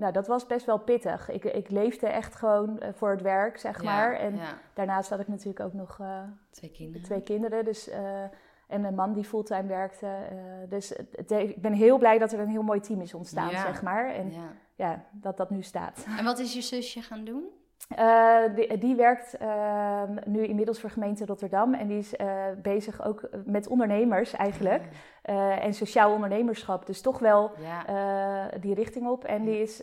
nou, 0.00 0.12
dat 0.12 0.26
was 0.26 0.46
best 0.46 0.66
wel 0.66 0.78
pittig. 0.78 1.30
Ik, 1.30 1.44
ik 1.44 1.70
leefde 1.70 2.06
echt 2.06 2.34
gewoon 2.34 2.78
eh, 2.78 2.92
voor 2.94 3.10
het 3.10 3.22
werk, 3.22 3.58
zeg 3.58 3.82
maar. 3.82 4.12
En 4.12 4.38
daarnaast 4.74 5.10
had 5.10 5.20
ik 5.20 5.28
natuurlijk 5.28 5.60
ook 5.60 5.72
nog 5.72 5.98
uh, 6.00 6.22
twee 6.50 6.70
kinderen. 6.70 7.02
Twee 7.02 7.22
kinderen 7.22 7.64
dus, 7.64 7.88
uh, 7.88 8.22
en 8.66 8.84
een 8.84 8.94
man 8.94 9.12
die 9.12 9.24
fulltime 9.24 9.66
werkte. 9.66 10.08
dus 10.68 10.88
het, 10.88 11.30
ik 11.30 11.62
ben 11.62 11.72
heel 11.72 11.98
blij 11.98 12.18
dat 12.18 12.32
er 12.32 12.40
een 12.40 12.48
heel 12.48 12.62
mooi 12.62 12.80
team 12.80 13.00
is 13.00 13.14
ontstaan, 13.14 13.50
zeg 13.50 13.82
maar. 13.82 14.14
En 14.14 14.32
ja. 14.74 15.04
dat 15.10 15.36
dat 15.36 15.50
nu 15.50 15.62
staat. 15.62 16.06
En 16.18 16.24
wat 16.24 16.38
is 16.38 16.54
je 16.54 16.60
zusje 16.60 17.02
gaan 17.02 17.24
doen? 17.24 17.44
Uh, 17.98 18.54
die, 18.54 18.78
die, 18.78 18.94
werkt 18.94 19.36
uh, 19.42 20.02
nu 20.24 20.46
inmiddels 20.46 20.80
voor 20.80 20.90
gemeente 20.90 21.26
Rotterdam 21.26 21.74
en 21.74 21.86
die 21.86 21.98
is 21.98 22.14
uh, 22.20 22.26
bezig 22.62 23.04
ook 23.04 23.28
met 23.44 23.68
ondernemers 23.68 24.32
eigenlijk. 24.32 24.82
Uh, 25.24 25.64
en 25.64 25.74
sociaal 25.74 26.12
ondernemerschap. 26.12 26.86
Dus 26.86 27.00
toch 27.00 27.18
wel 27.18 27.50
ja. 27.58 28.48
die 28.60 28.74
richting 28.74 29.06
op. 29.06 29.24
En 29.24 29.44
die 29.44 29.60
is 29.60 29.82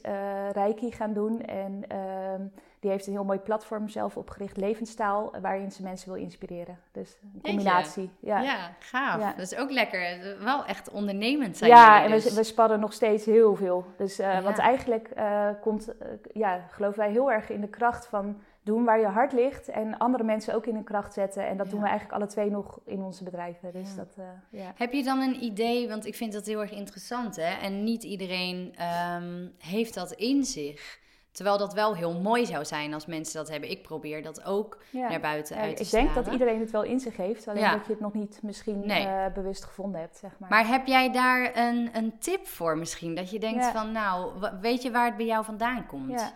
Reiki 0.51 0.91
gaan 0.91 1.13
doen 1.13 1.41
en 1.41 1.83
ehm, 1.87 2.41
die 2.79 2.91
heeft 2.91 3.07
een 3.07 3.13
heel 3.13 3.23
mooi 3.23 3.39
platform 3.39 3.89
zelf 3.89 4.17
opgericht, 4.17 4.57
Levenstaal, 4.57 5.33
waarin 5.41 5.71
ze 5.71 5.83
mensen 5.83 6.13
wil 6.13 6.21
inspireren. 6.21 6.79
Dus 6.91 7.17
een 7.33 7.41
combinatie. 7.41 8.09
Ja, 8.19 8.41
ja 8.41 8.71
gaaf. 8.79 9.35
Dat 9.35 9.51
is 9.51 9.57
ook 9.57 9.71
lekker. 9.71 10.35
Wel 10.43 10.65
echt 10.65 10.89
ondernemend 10.89 11.57
zijn. 11.57 11.71
Ja, 11.71 12.03
en 12.03 12.09
we, 12.09 12.15
dus. 12.15 12.33
we 12.33 12.43
sparren 12.43 12.79
nog 12.79 12.93
steeds 12.93 13.25
heel 13.25 13.55
veel. 13.55 13.85
Dus 13.97 14.19
uh, 14.19 14.41
want 14.43 14.57
eigenlijk 14.57 15.09
uh, 15.17 15.49
komt, 15.61 15.89
uh, 15.89 16.07
ja, 16.33 16.65
geloven 16.69 16.99
wij 16.99 17.11
heel 17.11 17.31
erg 17.31 17.49
in 17.49 17.61
de 17.61 17.69
kracht 17.69 18.07
van 18.07 18.41
doen 18.63 18.83
waar 18.83 18.99
je 18.99 19.05
hart 19.05 19.31
ligt 19.31 19.67
en 19.67 19.97
andere 19.97 20.23
mensen 20.23 20.55
ook 20.55 20.65
in 20.65 20.73
hun 20.73 20.83
kracht 20.83 21.13
zetten. 21.13 21.47
En 21.47 21.57
dat 21.57 21.69
doen 21.69 21.81
we 21.81 21.87
eigenlijk 21.87 22.17
alle 22.19 22.29
twee 22.29 22.49
nog 22.49 22.79
in 22.85 23.01
onze 23.01 23.23
bedrijven. 23.23 23.71
Dus 23.71 23.95
dat, 23.95 24.17
ja. 24.49 24.73
Heb 24.75 24.93
je 24.93 25.03
dan 25.03 25.19
een 25.19 25.43
idee, 25.43 25.87
want 25.87 26.05
ik 26.05 26.15
vind 26.15 26.33
dat 26.33 26.45
heel 26.45 26.61
erg 26.61 26.71
interessant 26.71 27.35
hè, 27.35 27.53
en 27.61 27.83
niet 27.83 28.03
iedereen 28.03 28.75
um, 29.15 29.53
heeft 29.57 29.93
dat 29.93 30.11
in 30.11 30.43
zich. 30.43 31.05
Terwijl 31.37 31.57
dat 31.57 31.73
wel 31.73 31.95
heel 31.95 32.13
mooi 32.13 32.45
zou 32.45 32.65
zijn 32.65 32.93
als 32.93 33.05
mensen 33.05 33.37
dat 33.37 33.49
hebben. 33.49 33.69
Ik 33.69 33.81
probeer 33.81 34.23
dat 34.23 34.45
ook 34.45 34.77
naar 34.91 35.19
buiten 35.19 35.57
uit 35.57 35.77
te 35.77 35.83
Ik 35.83 35.91
denk 35.91 36.13
dat 36.13 36.27
iedereen 36.27 36.59
het 36.59 36.71
wel 36.71 36.83
in 36.83 36.99
zich 36.99 37.17
heeft. 37.17 37.47
Alleen 37.47 37.71
dat 37.71 37.85
je 37.85 37.91
het 37.91 38.01
nog 38.01 38.13
niet 38.13 38.39
misschien 38.41 38.89
eh, 38.89 39.25
bewust 39.33 39.63
gevonden 39.63 40.01
hebt, 40.01 40.17
zeg 40.17 40.39
maar. 40.39 40.49
Maar 40.49 40.67
heb 40.67 40.85
jij 40.85 41.11
daar 41.11 41.57
een, 41.57 41.89
een 41.93 42.17
tip 42.19 42.47
voor 42.47 42.77
misschien? 42.77 43.15
Dat 43.15 43.29
je 43.29 43.39
denkt 43.39 43.65
van, 43.65 43.91
nou, 43.91 44.31
weet 44.61 44.81
je 44.81 44.91
waar 44.91 45.05
het 45.05 45.17
bij 45.17 45.25
jou 45.25 45.45
vandaan 45.45 45.85
komt? 45.85 46.19
Ja. 46.19 46.31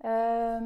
Ehm, 0.00 0.64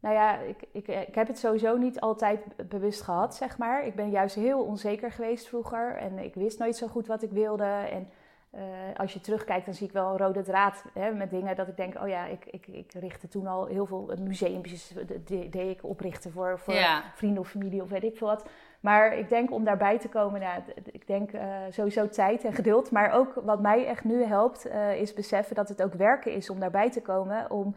nou 0.00 0.14
ja, 0.14 0.38
ik, 0.38 0.62
ik, 0.72 0.88
ik 0.88 1.14
heb 1.14 1.26
het 1.26 1.38
sowieso 1.38 1.76
niet 1.76 2.00
altijd 2.00 2.40
bewust 2.68 3.02
gehad, 3.02 3.34
zeg 3.34 3.58
maar. 3.58 3.86
Ik 3.86 3.94
ben 3.94 4.10
juist 4.10 4.34
heel 4.34 4.62
onzeker 4.62 5.12
geweest 5.12 5.48
vroeger. 5.48 5.96
En 5.96 6.18
ik 6.18 6.34
wist 6.34 6.58
nooit 6.58 6.76
zo 6.76 6.86
goed 6.86 7.06
wat 7.06 7.22
ik 7.22 7.30
wilde. 7.30 7.64
En 7.64 8.08
uh, 8.56 8.62
als 8.96 9.12
je 9.12 9.20
terugkijkt, 9.20 9.64
dan 9.64 9.74
zie 9.74 9.86
ik 9.86 9.92
wel 9.92 10.10
een 10.10 10.18
rode 10.18 10.42
draad 10.42 10.84
hè, 10.94 11.12
met 11.12 11.30
dingen 11.30 11.56
dat 11.56 11.68
ik 11.68 11.76
denk, 11.76 12.02
oh 12.02 12.08
ja, 12.08 12.26
ik, 12.26 12.44
ik, 12.46 12.66
ik 12.66 12.92
richtte 12.92 13.28
toen 13.28 13.46
al 13.46 13.66
heel 13.66 13.86
veel 13.86 14.10
museumpjes, 14.20 14.94
deed 15.26 15.54
ik 15.54 15.84
oprichten 15.84 16.32
voor, 16.32 16.58
voor 16.58 16.74
vrienden 17.14 17.42
of 17.42 17.48
familie 17.48 17.82
of 17.82 17.88
weet 17.88 18.04
ik 18.04 18.16
veel 18.16 18.26
wat. 18.26 18.48
Maar 18.80 19.18
ik 19.18 19.28
denk 19.28 19.52
om 19.52 19.64
daarbij 19.64 19.98
te 19.98 20.08
komen, 20.08 20.40
nou, 20.40 20.62
ik 20.84 21.06
denk 21.06 21.32
uh, 21.32 21.40
sowieso 21.70 22.08
tijd 22.08 22.44
en 22.44 22.52
geduld. 22.52 22.90
Maar 22.90 23.12
ook 23.12 23.34
wat 23.44 23.60
mij 23.60 23.86
echt 23.86 24.04
nu 24.04 24.24
helpt, 24.24 24.66
uh, 24.66 25.00
is 25.00 25.14
beseffen 25.14 25.54
dat 25.54 25.68
het 25.68 25.82
ook 25.82 25.94
werken 25.94 26.32
is 26.32 26.50
om 26.50 26.60
daarbij 26.60 26.90
te 26.90 27.02
komen. 27.02 27.50
Om 27.50 27.74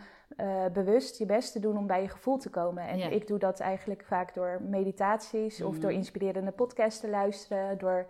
bewust 0.74 1.18
je 1.18 1.26
best 1.26 1.52
te 1.52 1.60
doen 1.60 1.78
om 1.78 1.88
bij 1.88 2.02
je 2.02 2.10
gevoel 2.10 2.38
te 2.38 2.50
komen. 2.50 2.88
En 2.88 3.12
ik 3.12 3.28
doe 3.28 3.40
dat 3.40 3.60
eigenlijk 3.60 4.04
vaak 4.06 4.34
door 4.34 4.62
meditaties 4.62 5.62
of 5.62 5.80
door 5.80 5.90
mhm. 5.90 6.00
inspirerende 6.00 6.52
podcasts 6.52 7.00
te 7.00 7.10
luisteren. 7.10 7.78
Door 7.78 8.06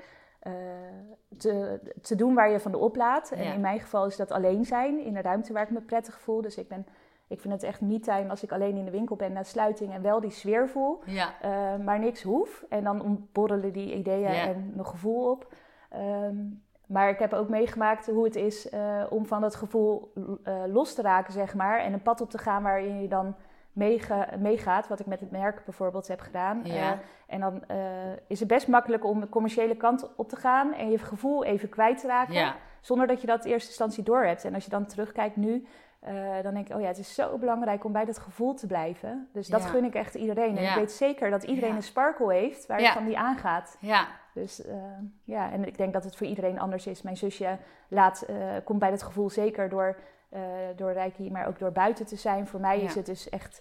te, 1.38 1.80
te 2.02 2.16
doen 2.16 2.34
waar 2.34 2.50
je 2.50 2.60
van 2.60 2.72
de 2.72 2.78
oplaat. 2.78 3.32
En 3.32 3.54
in 3.54 3.62
mijn 3.62 3.80
geval 3.80 4.06
is 4.06 4.16
dat 4.16 4.32
alleen 4.32 4.66
zijn 4.66 5.00
in 5.00 5.16
een 5.16 5.22
ruimte 5.22 5.54
waar 5.54 5.64
ik 5.64 5.70
me 5.70 5.82
prettig 5.82 6.20
voel. 6.20 6.42
Dus 6.42 6.58
ik, 6.58 6.68
ben, 6.68 6.86
ik 7.28 7.42
vind 7.42 7.54
het 7.54 7.64
echt 7.64 7.82
me-time 7.82 8.30
als 8.30 8.44
ik 8.44 8.52
alleen 8.52 8.76
in 8.76 8.86
de 8.86 8.92
winkel 8.92 9.16
ben 9.16 9.34
na 9.34 9.44
sluiting 9.44 9.94
en 9.94 10.02
wel 10.02 10.20
die 10.20 10.32
sfeer 10.32 10.70
voel, 10.70 11.00
ja. 11.06 11.34
uh, 11.46 11.86
maar 11.86 12.00
niks 12.00 12.24
hoef. 12.24 12.66
En 12.70 12.84
dan 12.84 13.28
borrelen 13.32 13.74
die 13.74 13.96
ideeën 13.96 14.26
en 14.26 14.72
mijn 14.74 14.88
gevoel 14.88 15.32
op. 15.32 15.54
Um, 15.96 16.64
maar 16.88 17.10
ik 17.10 17.20
heb 17.20 17.34
ook 17.34 17.50
meegemaakt 17.50 18.08
hoe 18.08 18.24
het 18.24 18.36
is 18.36 18.74
uh, 18.74 19.04
om 19.10 19.26
van 19.26 19.42
dat 19.42 19.56
gevoel 19.56 20.14
los 20.68 20.94
te 20.94 21.02
raken, 21.02 21.34
zeg 21.34 21.56
maar. 21.56 21.80
En 21.80 21.94
een 21.94 22.02
pad 22.02 22.22
op 22.22 22.30
te 22.30 22.38
gaan 22.38 22.64
waarin 22.64 23.02
je 23.02 23.08
dan 23.08 23.36
meegaat, 24.40 24.88
wat 24.88 25.00
ik 25.00 25.06
met 25.06 25.20
het 25.20 25.32
merk 25.32 25.66
bijvoorbeeld 25.66 26.08
heb 26.08 26.20
gedaan. 26.20 26.62
Ja. 26.64 26.94
Uh, 26.94 27.00
en 27.28 27.40
dan 27.40 27.64
uh, 27.72 27.78
is 28.28 28.40
het 28.40 28.48
best 28.48 28.68
makkelijk 28.68 29.06
om 29.06 29.20
de 29.20 29.30
commerciële 29.30 29.76
kant 29.76 30.16
op 30.16 30.30
te 30.30 30.36
gaan 30.36 30.74
en 30.74 30.92
je 30.92 30.98
gevoel 30.98 31.44
even 31.44 31.70
kwijt 31.70 32.00
te 32.00 32.08
raken, 32.08 32.34
ja. 32.34 32.56
zonder 32.82 33.08
dat 33.08 33.22
je 33.22 33.28
dat 33.28 33.46
in 33.46 33.52
eerste 33.52 33.68
instantie 33.68 34.04
door 34.04 34.24
hebt. 34.24 34.46
En 34.46 34.54
als 34.54 34.64
je 34.64 34.70
dan 34.70 34.86
terugkijkt 34.86 35.36
nu, 35.36 35.68
uh, 36.08 36.44
dan 36.44 36.54
denk 36.54 36.70
ik, 36.70 36.76
oh 36.76 36.82
ja, 36.82 36.88
het 36.88 36.98
is 36.98 37.14
zo 37.14 37.38
belangrijk 37.38 37.84
om 37.84 37.92
bij 37.92 38.06
dat 38.06 38.20
gevoel 38.20 38.54
te 38.54 38.68
blijven. 38.68 39.30
Dus 39.34 39.48
dat 39.48 39.66
gun 39.66 39.84
ik 39.84 39.96
echt 39.96 40.16
iedereen. 40.16 40.58
En 40.58 40.70
ik 40.70 40.76
weet 40.76 40.92
zeker 40.92 41.30
dat 41.30 41.44
iedereen 41.44 41.76
een 41.76 41.84
sparkle 41.84 42.34
heeft 42.34 42.66
waar 42.66 42.82
je 42.82 42.92
van 42.92 43.06
die 43.06 43.18
aangaat. 43.18 43.78
Ja. 43.80 44.08
Dus 44.34 44.64
ja, 45.24 45.52
en 45.52 45.68
ik 45.68 45.78
denk 45.78 45.94
dat 45.94 46.04
het 46.04 46.16
voor 46.16 46.28
iedereen 46.28 46.60
anders 46.60 46.88
is. 46.88 47.02
Mijn 47.02 47.18
zusje 47.18 47.58
laat, 47.88 48.26
komt 48.64 48.80
bij 48.80 48.90
dat 48.90 49.04
gevoel 49.04 49.30
zeker 49.30 49.70
door 49.70 49.96
uh, 50.34 50.42
door 50.76 50.92
Reiki, 50.92 51.32
maar 51.32 51.48
ook 51.48 51.60
door 51.60 51.72
buiten 51.72 52.06
te 52.06 52.16
zijn. 52.16 52.48
Voor 52.48 52.60
mij 52.60 52.80
is 52.80 52.96
het 52.96 53.06
dus 53.06 53.30
echt 53.30 53.60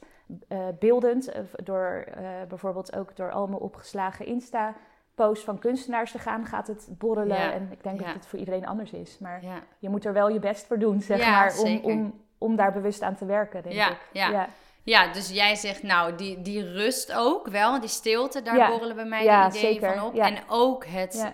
uh, 0.49 0.59
beeldend. 0.79 1.29
Uh, 1.29 1.43
door 1.65 2.05
bijvoorbeeld 2.49 2.97
ook 2.97 3.17
door 3.17 3.31
al 3.31 3.47
mijn 3.47 3.61
opgeslagen 3.61 4.27
Insta. 4.27 4.75
Posts 5.15 5.45
van 5.45 5.59
kunstenaars 5.59 6.13
te 6.13 6.19
gaan, 6.19 6.47
gaat 6.47 6.67
het 6.67 6.89
borrelen. 6.91 7.53
En 7.53 7.69
ik 7.73 7.83
denk 7.83 7.99
dat 7.99 8.13
het 8.13 8.27
voor 8.27 8.39
iedereen 8.39 8.67
anders 8.67 8.93
is. 8.93 9.19
Maar 9.19 9.43
je 9.79 9.89
moet 9.89 10.05
er 10.05 10.13
wel 10.13 10.29
je 10.29 10.39
best 10.39 10.67
voor 10.67 10.79
doen, 10.79 11.01
zeg 11.01 11.27
maar, 11.31 11.59
om, 11.59 11.79
om, 11.83 12.21
om 12.39 12.57
daar 12.57 12.73
bewust 12.73 13.03
aan 13.03 13.17
te 13.17 13.27
werken, 13.27 13.63
denk 13.63 13.75
ik. 13.75 13.99
Ja. 14.13 14.49
Ja, 14.83 15.13
dus 15.13 15.31
jij 15.31 15.55
zegt 15.55 15.83
nou, 15.83 16.15
die, 16.15 16.43
die 16.43 16.73
rust 16.73 17.13
ook 17.13 17.49
wel, 17.49 17.81
die 17.81 17.89
stilte, 17.89 18.43
daar 18.43 18.71
borrelen 18.71 18.97
bij 18.97 19.05
mij 19.05 19.49
de 19.51 19.59
ideeën 19.59 19.81
van 19.81 20.03
op. 20.03 20.15
En 20.15 20.39
ook 20.49 20.87
het 20.87 21.31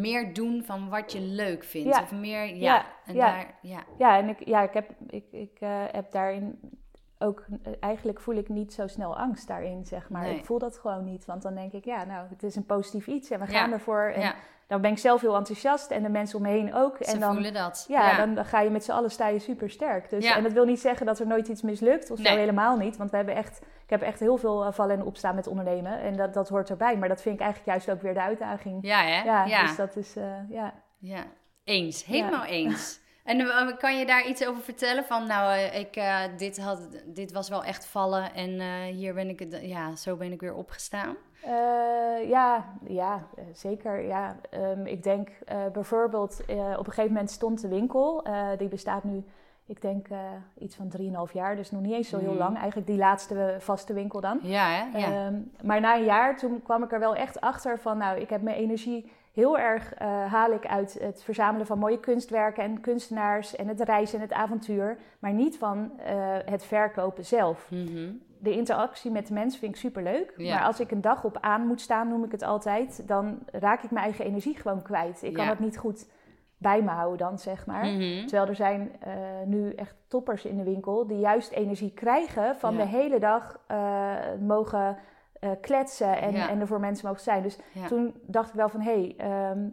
meer 0.00 0.34
doen 0.34 0.62
van 0.64 0.88
wat 0.88 1.12
je 1.12 1.20
leuk 1.20 1.64
vindt. 1.64 2.00
Of 2.00 2.12
meer, 2.12 2.46
ja. 2.46 2.54
Ja, 2.54 2.86
en 3.06 3.14
ja. 3.14 3.30
Daar, 3.30 3.58
ja. 3.62 3.84
ja, 3.98 4.18
en 4.18 4.28
ik, 4.28 4.46
ja, 4.46 4.62
ik, 4.62 4.72
heb, 4.72 4.90
ik, 5.08 5.32
ik 5.32 5.60
uh, 5.60 5.84
heb 5.90 6.12
daarin 6.12 6.58
ook, 7.18 7.44
uh, 7.48 7.72
eigenlijk 7.80 8.20
voel 8.20 8.34
ik 8.34 8.48
niet 8.48 8.72
zo 8.72 8.86
snel 8.86 9.16
angst 9.16 9.46
daarin, 9.46 9.86
zeg 9.86 10.08
maar. 10.08 10.22
Nee. 10.22 10.36
Ik 10.36 10.44
voel 10.44 10.58
dat 10.58 10.78
gewoon 10.78 11.04
niet, 11.04 11.24
want 11.24 11.42
dan 11.42 11.54
denk 11.54 11.72
ik, 11.72 11.84
ja, 11.84 12.04
nou, 12.04 12.26
het 12.28 12.42
is 12.42 12.56
een 12.56 12.66
positief 12.66 13.06
iets 13.06 13.30
en 13.30 13.40
we 13.40 13.46
gaan 13.46 13.72
ervoor. 13.72 14.02
En 14.02 14.34
dan 14.66 14.80
ben 14.80 14.90
ik 14.90 14.98
zelf 14.98 15.20
heel 15.20 15.36
enthousiast 15.36 15.90
en 15.90 16.02
de 16.02 16.08
mensen 16.08 16.38
om 16.38 16.42
me 16.44 16.50
heen 16.50 16.74
ook. 16.74 16.96
Ze 17.00 17.12
en 17.12 17.20
dan, 17.20 17.32
voelen 17.32 17.52
dat. 17.52 17.84
Ja, 17.88 18.16
Dan, 18.16 18.34
dan, 18.34 18.44
ga 18.44 18.60
je 18.60 18.70
met 18.70 18.84
z'n 18.84 18.90
allen 18.90 19.10
sta 19.10 19.28
je 19.28 19.38
super 19.38 19.70
sterk. 19.70 20.10
Dus, 20.10 20.24
En 20.24 20.42
dat 20.42 20.52
wil 20.52 20.64
niet 20.64 20.80
zeggen 20.80 21.06
dat 21.06 21.18
er 21.18 21.26
nooit 21.26 21.48
iets 21.48 21.62
mislukt, 21.62 22.10
of 22.10 22.18
zo 22.18 22.36
helemaal 22.36 22.76
niet. 22.76 22.96
Want 22.96 23.10
we 23.10 23.16
hebben 23.16 23.34
echt, 23.34 23.58
ik 23.58 23.90
heb 23.90 24.02
echt 24.02 24.20
heel 24.20 24.36
veel 24.36 24.72
vallen 24.72 24.96
en 24.98 25.04
opstaan 25.04 25.34
met 25.34 25.46
ondernemen. 25.46 26.00
En 26.00 26.16
dat, 26.16 26.34
dat 26.34 26.48
hoort 26.48 26.70
erbij. 26.70 26.96
Maar 26.96 27.08
dat 27.08 27.22
vind 27.22 27.34
ik 27.34 27.40
eigenlijk 27.40 27.70
juist 27.70 27.90
ook 27.90 28.02
weer 28.02 28.14
de 28.14 28.22
uitdaging. 28.22 28.78
Ja, 28.82 29.02
hè? 29.02 29.22
Ja, 29.22 29.62
dus 29.62 29.76
dat 29.76 29.96
is, 29.96 30.16
uh, 30.16 30.24
ja. 30.48 30.74
Ja, 30.98 31.24
eens. 31.64 32.04
Helemaal 32.04 32.44
eens. 32.44 32.98
En 33.26 33.40
uh, 33.40 33.76
kan 33.78 33.98
je 33.98 34.06
daar 34.06 34.26
iets 34.26 34.46
over 34.46 34.62
vertellen? 34.62 35.04
Van 35.04 35.26
nou, 35.26 35.56
uh, 35.56 35.78
ik, 35.78 35.96
uh, 35.96 36.20
dit, 36.36 36.58
had, 36.60 36.80
dit 37.06 37.32
was 37.32 37.48
wel 37.48 37.64
echt 37.64 37.86
vallen 37.86 38.34
en 38.34 38.60
hier 38.92 39.14
ben 39.14 39.28
ik, 39.28 39.46
ja, 39.60 39.96
zo 39.96 40.16
ben 40.16 40.32
ik 40.32 40.40
weer 40.40 40.54
opgestaan. 40.54 41.16
ja, 42.28 42.64
ja, 42.86 43.26
zeker. 43.52 44.06
Ja. 44.06 44.36
Um, 44.50 44.86
ik 44.86 45.02
denk 45.02 45.28
bijvoorbeeld, 45.72 46.40
op 46.50 46.86
een 46.86 46.92
gegeven 46.92 47.12
moment 47.12 47.30
stond 47.30 47.60
de 47.60 47.68
winkel, 47.68 48.26
die 48.58 48.68
bestaat 48.68 49.04
nu, 49.04 49.24
ik 49.66 49.80
denk 49.80 50.06
iets 50.58 50.76
van 50.76 50.92
3,5 51.28 51.32
jaar, 51.32 51.56
dus 51.56 51.70
nog 51.70 51.80
niet 51.80 51.92
eens 51.92 52.08
zo 52.08 52.18
heel 52.18 52.32
mm. 52.32 52.38
lang. 52.38 52.56
Eigenlijk 52.56 52.86
die 52.86 52.98
laatste 52.98 53.56
vaste 53.58 53.92
winkel 53.92 54.20
dan. 54.20 54.38
Ja, 54.42 54.68
hè? 54.68 54.98
Ja. 54.98 55.26
Um, 55.26 55.50
maar 55.62 55.80
na 55.80 55.96
een 55.96 56.04
jaar, 56.04 56.36
toen 56.36 56.62
kwam 56.62 56.82
ik 56.82 56.92
er 56.92 57.00
wel 57.00 57.14
echt 57.14 57.40
achter 57.40 57.78
van, 57.78 57.98
nou, 57.98 58.20
ik 58.20 58.30
heb 58.30 58.42
mijn 58.42 58.56
energie 58.56 59.10
heel 59.36 59.58
erg 59.58 59.94
uh, 60.02 60.32
haal 60.32 60.52
ik 60.52 60.66
uit 60.66 60.96
het 61.00 61.22
verzamelen 61.24 61.66
van 61.66 61.78
mooie 61.78 62.00
kunstwerken 62.00 62.62
en 62.62 62.80
kunstenaars 62.80 63.56
en 63.56 63.68
het 63.68 63.80
reizen 63.80 64.18
en 64.18 64.24
het 64.24 64.32
avontuur, 64.32 64.98
maar 65.18 65.32
niet 65.32 65.58
van 65.58 65.92
uh, 65.98 66.04
het 66.44 66.64
verkopen 66.64 67.24
zelf. 67.24 67.70
Mm 67.70 67.86
-hmm. 67.86 68.22
De 68.38 68.50
interactie 68.50 69.10
met 69.10 69.26
de 69.26 69.34
mensen 69.34 69.60
vind 69.60 69.74
ik 69.74 69.80
superleuk, 69.80 70.34
ja. 70.36 70.54
maar 70.54 70.66
als 70.66 70.80
ik 70.80 70.90
een 70.90 71.00
dag 71.00 71.24
op 71.24 71.38
aan 71.40 71.66
moet 71.66 71.80
staan, 71.80 72.08
noem 72.08 72.24
ik 72.24 72.32
het 72.32 72.42
altijd, 72.42 73.08
dan 73.08 73.38
raak 73.52 73.82
ik 73.82 73.90
mijn 73.90 74.04
eigen 74.04 74.24
energie 74.24 74.56
gewoon 74.56 74.82
kwijt. 74.82 75.22
Ik 75.22 75.34
kan 75.34 75.46
dat 75.46 75.58
niet 75.58 75.78
goed 75.78 76.06
bij 76.58 76.82
me 76.82 76.90
houden 76.90 77.18
dan, 77.18 77.38
zeg 77.38 77.66
maar. 77.66 77.84
Mhm. 77.84 78.26
Terwijl 78.26 78.48
er 78.48 78.54
zijn 78.54 78.92
eh, 79.00 79.12
nu 79.44 79.72
echt 79.74 79.94
toppers 80.08 80.44
in 80.44 80.56
de 80.56 80.64
winkel 80.64 81.06
die 81.06 81.18
juist 81.18 81.50
energie 81.50 81.92
krijgen 81.94 82.56
van 82.56 82.72
Ja. 82.72 82.82
de 82.82 82.88
hele 82.88 83.18
dag 83.18 83.60
eh, 83.66 84.14
mogen 84.40 84.96
eh, 85.40 85.50
kletsen 85.60 86.20
en, 86.20 86.32
Ja. 86.32 86.48
en 86.48 86.60
er 86.60 86.66
voor 86.66 86.80
mensen 86.80 87.06
mogen 87.06 87.22
zijn. 87.22 87.42
Dus 87.42 87.58
Ja. 87.72 87.86
toen 87.86 88.20
dacht 88.22 88.48
ik 88.48 88.54
wel 88.54 88.68
van, 88.68 88.80
hé, 88.80 88.92
hey, 88.92 89.14
ehm, 89.16 89.68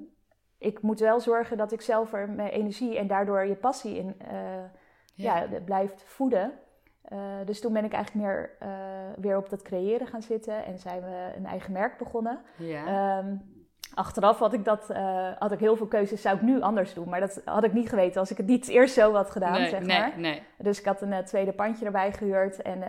ik 0.58 0.82
moet 0.82 1.00
wel 1.00 1.20
zorgen 1.20 1.58
dat 1.58 1.72
ik 1.72 1.82
zelf 1.82 2.14
er 2.14 2.30
mijn 2.30 2.50
energie 2.50 2.98
en 2.98 3.08
daardoor 3.08 3.46
je 3.46 3.56
passie 3.56 3.98
in 3.98 4.16
eh, 4.18 4.38
ja. 5.14 5.46
blijft 5.66 6.04
voeden. 6.04 6.52
Eh, 7.02 7.18
dus 7.46 7.62
toen 7.62 7.74
ben 7.74 7.86
ik 7.86 7.94
eigenlijk 7.94 8.26
meer 8.26 8.52
weer 9.18 9.38
op 9.38 9.50
dat 9.50 9.62
creëren 9.62 10.08
gaan 10.08 10.22
zitten 10.22 10.66
en 10.66 10.78
zijn 10.78 11.02
we 11.02 11.32
een 11.38 11.46
eigen 11.46 11.72
merk 11.72 11.98
begonnen. 11.98 12.40
Ehm, 12.60 13.36
achteraf 13.94 14.40
had 14.40 14.54
ik, 14.54 14.66
dat, 14.66 14.88
had 15.40 15.52
ik 15.52 15.60
heel 15.60 15.76
veel 15.76 15.88
keuzes, 15.88 16.22
zou 16.22 16.36
ik 16.36 16.42
nu 16.42 16.62
anders 16.62 16.94
doen. 16.94 17.10
Maar 17.10 17.20
dat 17.20 17.42
had 17.46 17.64
ik 17.64 17.74
niet 17.74 17.90
geweten 17.90 18.20
als 18.20 18.32
ik 18.32 18.38
het 18.38 18.46
niet 18.46 18.68
eerst 18.68 18.94
zo 18.94 19.14
had 19.14 19.32
gedaan, 19.32 19.60
nee, 19.60 19.70
zeg 19.70 19.82
nee, 19.82 20.00
maar. 20.00 20.14
nee. 20.18 20.44
Dus 20.58 20.80
ik 20.80 20.86
had 20.86 21.02
een 21.02 21.26
tweede 21.26 21.54
pandje 21.54 21.86
erbij 21.86 22.12
gehuurd 22.12 22.62
en 22.62 22.84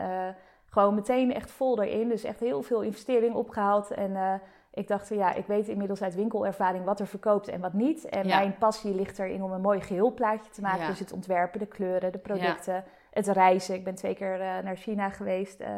gewoon 0.74 0.94
meteen 0.94 1.34
echt 1.34 1.50
vol 1.50 1.82
erin. 1.82 2.08
Dus 2.08 2.24
echt 2.24 2.40
heel 2.40 2.62
veel 2.62 2.80
investering 2.80 3.34
opgehaald. 3.34 3.90
En 3.90 4.16
eh, 4.16 4.34
ik 4.72 4.88
dacht, 4.88 5.08
ja, 5.08 5.32
ik 5.34 5.46
weet 5.46 5.68
inmiddels 5.68 6.02
uit 6.02 6.14
winkelervaring 6.14 6.84
wat 6.84 7.00
er 7.00 7.06
verkoopt 7.06 7.48
en 7.48 7.60
wat 7.60 7.72
niet. 7.72 8.04
En 8.04 8.26
Ja. 8.28 8.38
mijn 8.38 8.56
passie 8.58 8.94
ligt 8.94 9.18
erin 9.18 9.42
om 9.42 9.52
een 9.52 9.60
mooi 9.60 9.80
geheelplaatje 9.80 10.50
te 10.50 10.60
maken. 10.60 10.80
Ja. 10.80 10.86
Dus 10.88 10.98
het 10.98 11.12
ontwerpen, 11.12 11.58
de 11.58 11.66
kleuren, 11.66 12.12
de 12.12 12.18
producten, 12.18 12.84
het 13.10 13.26
reizen. 13.28 13.74
Ik 13.74 13.84
ben 13.84 13.94
twee 13.94 14.14
keer 14.14 14.40
eh, 14.40 14.58
naar 14.64 14.76
China 14.76 15.10
geweest 15.10 15.60
eh, 15.60 15.70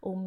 om, 0.00 0.26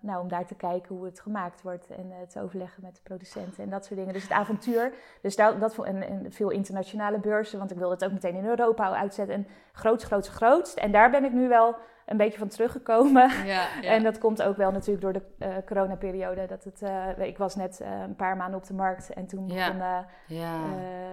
nou, 0.00 0.20
om 0.20 0.28
daar 0.28 0.46
te 0.46 0.54
kijken 0.54 0.94
hoe 0.94 1.04
het 1.04 1.20
gemaakt 1.20 1.62
wordt. 1.62 1.86
En 1.90 2.12
te 2.28 2.42
overleggen 2.42 2.82
met 2.82 2.94
de 2.94 3.00
producenten 3.02 3.64
en 3.64 3.70
dat 3.70 3.84
soort 3.84 3.98
dingen. 3.98 4.12
Dus 4.14 4.22
het 4.22 4.32
avontuur. 4.32 4.92
Dus 5.22 5.36
daar, 5.36 5.58
dat, 5.58 5.78
en, 5.84 6.02
en 6.02 6.26
veel 6.32 6.50
internationale 6.50 7.18
beurzen, 7.18 7.58
want 7.58 7.70
ik 7.70 7.78
wilde 7.78 7.94
het 7.94 8.04
ook 8.04 8.12
meteen 8.12 8.34
in 8.34 8.46
Europa 8.46 8.94
uitzetten. 8.94 9.34
En 9.34 9.46
groots, 9.72 10.04
groots, 10.04 10.28
grootst. 10.28 10.76
En 10.76 10.92
daar 10.92 11.10
ben 11.10 11.24
ik 11.24 11.32
nu 11.32 11.48
wel 11.48 11.76
een 12.06 12.16
beetje 12.16 12.38
van 12.38 12.48
teruggekomen. 12.48 13.28
Ja, 13.44 13.66
ja. 13.80 13.90
En 13.94 14.02
dat 14.02 14.18
komt 14.18 14.42
ook 14.42 14.56
wel 14.56 14.70
natuurlijk 14.70 15.00
door 15.00 15.12
de 15.12 15.22
eh 15.38 15.54
coronaperiode. 15.66 16.46
Dat 16.46 16.64
het, 16.64 16.82
eh, 16.82 17.18
ik 17.18 17.38
was 17.38 17.54
net 17.56 17.80
eh, 17.80 18.00
een 18.00 18.16
paar 18.16 18.36
maanden 18.36 18.58
op 18.58 18.66
de 18.66 18.74
markt 18.74 19.12
en 19.12 19.26
toen 19.26 19.48
Ja. 19.48 19.72
begon, 19.72 20.04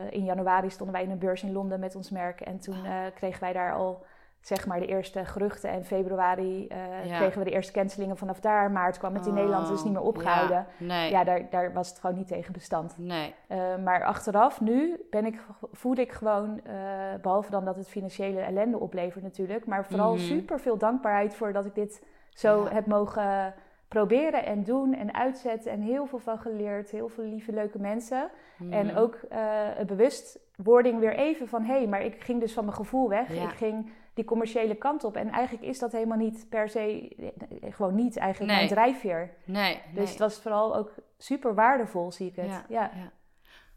in 0.10 0.24
januari 0.24 0.70
stonden 0.70 0.96
wij 0.96 1.04
in 1.06 1.12
een 1.12 1.20
beurs 1.20 1.44
in 1.44 1.52
Londen 1.52 1.80
met 1.80 1.96
ons 1.96 2.10
merk. 2.10 2.42
En 2.42 2.60
toen 2.60 2.86
eh, 2.86 2.92
kregen 3.16 3.40
wij 3.42 3.54
daar 3.54 3.74
al 3.74 4.06
zeg 4.44 4.66
maar 4.68 4.80
de 4.80 4.86
eerste 4.86 5.26
geruchten. 5.26 5.70
En 5.70 5.84
februari 5.86 6.68
eh, 6.68 7.06
Ja. 7.06 7.18
kregen 7.18 7.40
we 7.40 7.46
de 7.46 7.52
eerste 7.52 7.72
cancelingen 7.72 8.18
vanaf 8.18 8.40
daar. 8.40 8.72
Maart 8.72 8.98
kwam 8.98 9.14
het 9.14 9.26
in 9.26 9.32
Oh, 9.32 9.38
Nederland 9.38 9.68
dus 9.68 9.84
niet 9.84 9.94
meer 9.94 10.02
opgehouden. 10.02 10.66
Ja, 10.78 10.86
nee. 10.86 11.12
Ja, 11.12 11.24
daar, 11.24 11.50
daar 11.50 11.74
was 11.74 11.90
het 11.90 12.00
gewoon 12.00 12.16
niet 12.16 12.28
tegen 12.28 12.54
bestand. 12.54 12.94
Nee. 12.98 13.36
Eh, 13.48 13.58
maar 13.84 14.04
achteraf, 14.04 14.62
nu 14.62 15.06
ben 15.10 15.26
ik, 15.26 15.40
voed 15.72 16.00
ik 16.00 16.12
gewoon, 16.12 16.60
eh, 16.64 16.74
behalve 17.22 17.52
dan 17.52 17.66
dat 17.66 17.76
het 17.76 17.88
financiële 17.88 18.40
ellende 18.40 18.80
oplevert 18.80 19.24
natuurlijk, 19.24 19.66
maar 19.66 19.86
vooral 19.86 20.14
Mhm. 20.14 20.22
super 20.24 20.60
veel 20.60 20.78
dankbaarheid 20.78 21.36
voor 21.36 21.54
dat 21.54 21.66
ik 21.66 21.76
dit 21.76 22.04
zo 22.30 22.64
Ja. 22.64 22.70
heb 22.74 22.86
mogen 22.86 23.54
proberen 23.94 24.46
en 24.46 24.64
doen 24.64 24.94
en 24.94 25.14
uitzetten 25.14 25.72
en 25.72 25.82
heel 25.82 26.06
veel 26.06 26.20
van 26.20 26.38
geleerd, 26.40 26.90
heel 26.92 27.10
veel 27.10 27.24
lieve, 27.24 27.52
leuke 27.54 27.80
mensen. 27.80 28.30
En 28.70 28.86
Mhm. 28.86 28.98
ook 28.98 29.16
eh 29.30 29.68
een 29.78 29.86
bewustwording 29.86 31.00
weer 31.00 31.16
even 31.16 31.48
van, 31.48 31.64
hé, 31.64 31.88
maar 31.88 32.02
ik 32.02 32.22
ging 32.24 32.40
dus 32.40 32.54
van 32.54 32.66
mijn 32.66 32.76
gevoel 32.78 33.10
weg. 33.10 33.34
Ja. 33.36 33.44
Ik 33.44 33.50
ging 33.58 33.92
die 34.14 34.26
commerciële 34.26 34.76
kant 34.76 35.04
op 35.04 35.16
en 35.16 35.30
eigenlijk 35.30 35.66
is 35.66 35.80
dat 35.80 35.92
helemaal 35.92 36.18
niet 36.18 36.46
per 36.50 36.70
se, 36.70 37.16
eh, 37.62 37.74
gewoon 37.74 37.96
niet 37.96 38.18
eigenlijk 38.18 38.52
Nee. 38.52 38.62
mijn 38.62 38.74
drijfveer. 38.74 39.30
Nee, 39.46 39.74
Dus 39.74 39.94
nee. 39.96 40.06
het 40.06 40.20
was 40.20 40.42
vooral 40.42 40.76
ook 40.76 40.92
super 41.18 41.54
waardevol, 41.54 42.12
zie 42.12 42.28
ik 42.30 42.36
het. 42.36 42.46
Ja, 42.46 42.64
ja. 42.70 42.92
ja. 42.96 43.12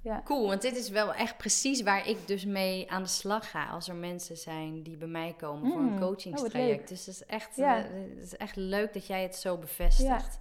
Ja. 0.07 0.23
Cool, 0.25 0.47
want 0.47 0.63
dit 0.63 0.77
is 0.77 0.89
wel 0.89 1.15
echt 1.15 1.37
precies 1.37 1.83
waar 1.83 2.09
ik 2.09 2.17
dus 2.27 2.45
mee 2.45 2.91
aan 2.91 3.03
de 3.03 3.09
slag 3.09 3.51
ga 3.51 3.67
als 3.67 3.89
er 3.89 3.95
mensen 3.95 4.37
zijn 4.37 4.83
die 4.83 4.97
bij 4.97 5.09
mij 5.09 5.35
komen 5.39 5.71
voor 5.73 5.81
Mm. 5.81 5.87
een 5.87 5.93
Oh, 5.95 6.01
coachingstraject. 6.09 6.79
wat 6.79 6.89
dus 6.89 7.07
het 7.07 7.15
is, 7.15 7.25
echt, 7.27 7.57
Ja. 7.57 7.77
eh, 7.79 7.85
het 8.17 8.25
is 8.25 8.37
echt 8.37 8.57
leuk 8.57 8.93
dat 8.95 9.07
jij 9.07 9.23
het 9.23 9.37
zo 9.37 9.57
bevestigt. 9.57 10.39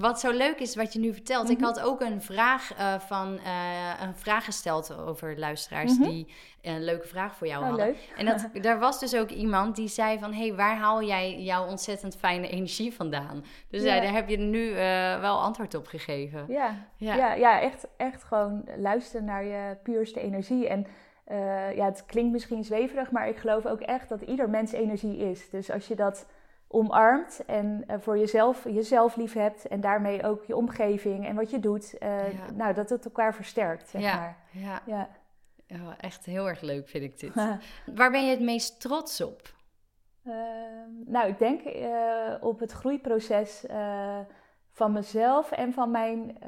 Wat 0.00 0.20
zo 0.20 0.30
leuk 0.30 0.58
is 0.58 0.76
wat 0.76 0.92
je 0.92 0.98
nu 0.98 1.12
vertelt. 1.12 1.50
Ik 1.50 1.56
Mhm. 1.56 1.66
had 1.66 1.80
ook 1.80 2.00
een 2.00 2.22
vraag 2.22 2.74
eh, 2.74 2.98
van 2.98 3.38
eh, 3.44 4.02
een 4.02 4.14
vraag 4.14 4.44
gesteld 4.44 4.96
over 4.98 5.38
luisteraars 5.38 5.98
Mhm. 5.98 6.08
die 6.08 6.26
een 6.62 6.84
leuke 6.84 7.06
vraag 7.08 7.36
voor 7.36 7.46
jou 7.46 7.62
Oh, 7.62 7.68
hadden. 7.68 7.86
leuk. 7.86 7.96
En 8.16 8.26
dat, 8.26 8.48
daar 8.64 8.78
was 8.78 9.00
dus 9.00 9.14
ook 9.16 9.30
iemand 9.30 9.76
die 9.76 9.88
zei 9.88 10.18
van... 10.18 10.32
hé, 10.32 10.46
hey, 10.46 10.54
waar 10.54 10.76
haal 10.76 11.02
jij 11.02 11.40
jouw 11.42 11.66
ontzettend 11.66 12.16
fijne 12.16 12.48
energie 12.48 12.94
vandaan? 12.94 13.44
Dus 13.70 13.82
ja. 13.82 13.94
Ja. 13.94 14.00
daar 14.00 14.12
heb 14.12 14.28
je 14.28 14.36
nu 14.38 14.70
eh, 14.72 15.20
wel 15.20 15.40
antwoord 15.40 15.74
op 15.74 15.86
gegeven. 15.86 16.44
Ja, 16.48 16.74
Ja. 16.96 17.14
ja. 17.14 17.34
Ja, 17.34 17.60
echt, 17.60 17.86
echt 17.96 18.22
gewoon 18.24 18.68
luisteren 18.76 19.24
naar 19.24 19.44
je 19.44 19.76
puurste 19.82 20.20
energie. 20.20 20.68
En 20.68 20.86
ja, 21.74 21.84
het 21.84 22.04
klinkt 22.06 22.32
misschien 22.32 22.64
zweverig, 22.64 23.10
maar 23.10 23.28
ik 23.28 23.36
geloof 23.36 23.66
ook 23.66 23.80
echt 23.80 24.08
dat 24.08 24.22
ieder 24.22 24.50
mens 24.50 24.72
energie 24.72 25.16
is. 25.18 25.50
Dus 25.50 25.70
als 25.70 25.86
je 25.88 25.94
dat 25.96 26.26
omarmt 26.68 27.44
en 27.46 27.84
eh, 27.86 27.96
voor 28.00 28.18
jezelf, 28.18 28.64
jezelf 28.64 29.16
lief 29.16 29.32
hebt 29.32 29.68
en 29.68 29.80
daarmee 29.80 30.24
ook 30.24 30.44
je 30.44 30.56
omgeving 30.56 31.26
en 31.26 31.34
wat 31.36 31.50
je 31.50 31.58
doet, 31.60 31.98
eh, 31.98 32.32
Ja. 32.32 32.50
nou, 32.54 32.74
dat 32.74 32.88
het 32.90 33.04
elkaar 33.04 33.34
versterkt, 33.34 33.88
zeg 33.88 34.02
Ja. 34.02 34.16
maar. 34.16 34.36
Ja, 34.50 34.80
Ja. 34.86 35.08
ja, 35.66 35.96
echt 36.00 36.24
heel 36.24 36.48
erg 36.48 36.60
leuk 36.60 36.88
vind 36.88 37.04
ik 37.04 37.18
dit. 37.18 37.34
Waar 37.98 38.10
ben 38.10 38.24
je 38.24 38.30
het 38.30 38.40
meest 38.40 38.80
trots 38.80 39.20
op? 39.20 39.56
Ehm, 40.24 40.90
nou, 41.06 41.28
ik 41.28 41.38
denk 41.38 41.60
eh, 41.62 42.34
op 42.40 42.60
het 42.60 42.72
groeiproces 42.72 43.64
van 44.70 44.92
mezelf 44.92 45.50
en 45.52 45.72
van 45.72 45.90
mijn 45.90 46.38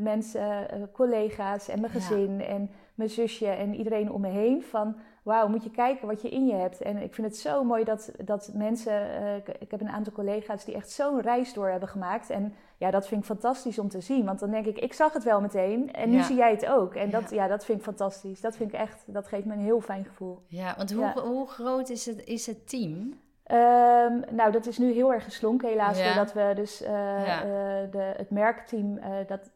mensen, 0.00 0.68
collega's 0.92 1.68
en 1.68 1.80
mijn 1.80 1.92
gezin 1.92 2.40
en 2.40 2.70
mijn 2.94 3.10
zusje 3.10 3.46
en 3.48 3.74
iedereen 3.74 4.12
om 4.12 4.20
me 4.20 4.28
heen. 4.28 4.62
Van 4.62 4.96
wauw, 5.24 5.48
moet 5.48 5.64
je 5.64 5.70
kijken 5.70 6.06
wat 6.08 6.22
je 6.22 6.28
in 6.28 6.46
je 6.46 6.54
hebt. 6.54 6.80
En 6.82 6.96
ik 6.96 7.14
vind 7.14 7.26
het 7.26 7.36
zo 7.36 7.64
mooi 7.64 7.84
dat, 7.84 8.10
dat 8.24 8.50
mensen, 8.54 8.92
eh, 9.22 9.36
ik, 9.36 9.48
ik 9.48 9.70
heb 9.70 9.80
een 9.80 9.88
aantal 9.88 10.12
collega's 10.12 10.64
die 10.64 10.74
echt 10.74 10.90
zo'n 10.90 11.20
reis 11.20 11.52
door 11.52 11.68
hebben 11.68 11.88
gemaakt. 11.88 12.30
En 12.30 12.54
ja, 12.78 12.90
dat 12.90 13.06
vind 13.06 13.20
ik 13.20 13.26
fantastisch 13.26 13.78
om 13.78 13.88
te 13.88 14.00
zien. 14.00 14.24
Want 14.24 14.38
dan 14.40 14.50
denk 14.50 14.66
ik, 14.66 14.78
ik 14.78 14.92
zag 14.92 15.12
het 15.12 15.24
wel 15.24 15.40
meteen 15.40 15.92
en 15.92 16.10
nu 16.10 16.16
Ja. 16.16 16.22
zie 16.22 16.36
jij 16.36 16.50
het 16.50 16.66
ook. 16.66 16.94
En 16.94 17.10
dat, 17.10 17.30
Ja. 17.30 17.36
ja. 17.42 17.48
dat 17.48 17.64
vind 17.64 17.78
ik 17.78 17.84
fantastisch. 17.84 18.40
Dat 18.40 18.56
vind 18.56 18.72
ik 18.72 18.78
echt, 18.80 19.02
dat 19.06 19.26
geeft 19.28 19.44
me 19.44 19.52
een 19.52 19.58
heel 19.58 19.80
fijn 19.80 20.04
gevoel. 20.04 20.38
Ja, 20.46 20.74
want 20.76 20.92
hoe, 20.92 21.20
hoe 21.20 21.46
groot 21.48 21.88
is 21.88 22.06
het, 22.06 22.24
is 22.24 22.46
het 22.46 22.68
team? 22.68 23.20
Ehm, 23.44 24.20
nou, 24.30 24.52
dat 24.52 24.66
is 24.66 24.78
nu 24.78 24.92
heel 24.92 25.12
erg 25.12 25.24
geslonken 25.24 25.68
helaas. 25.68 25.98
Ja. 25.98 26.04
Doordat 26.04 26.32
we 26.32 26.52
dus 26.54 26.82
eh, 26.82 26.92
Ja. 27.26 27.40
eh, 27.42 27.46
de, 27.90 28.12
het 28.16 28.30
merkteam, 28.30 28.96
eh, 28.98 29.10
dat, 29.26 29.50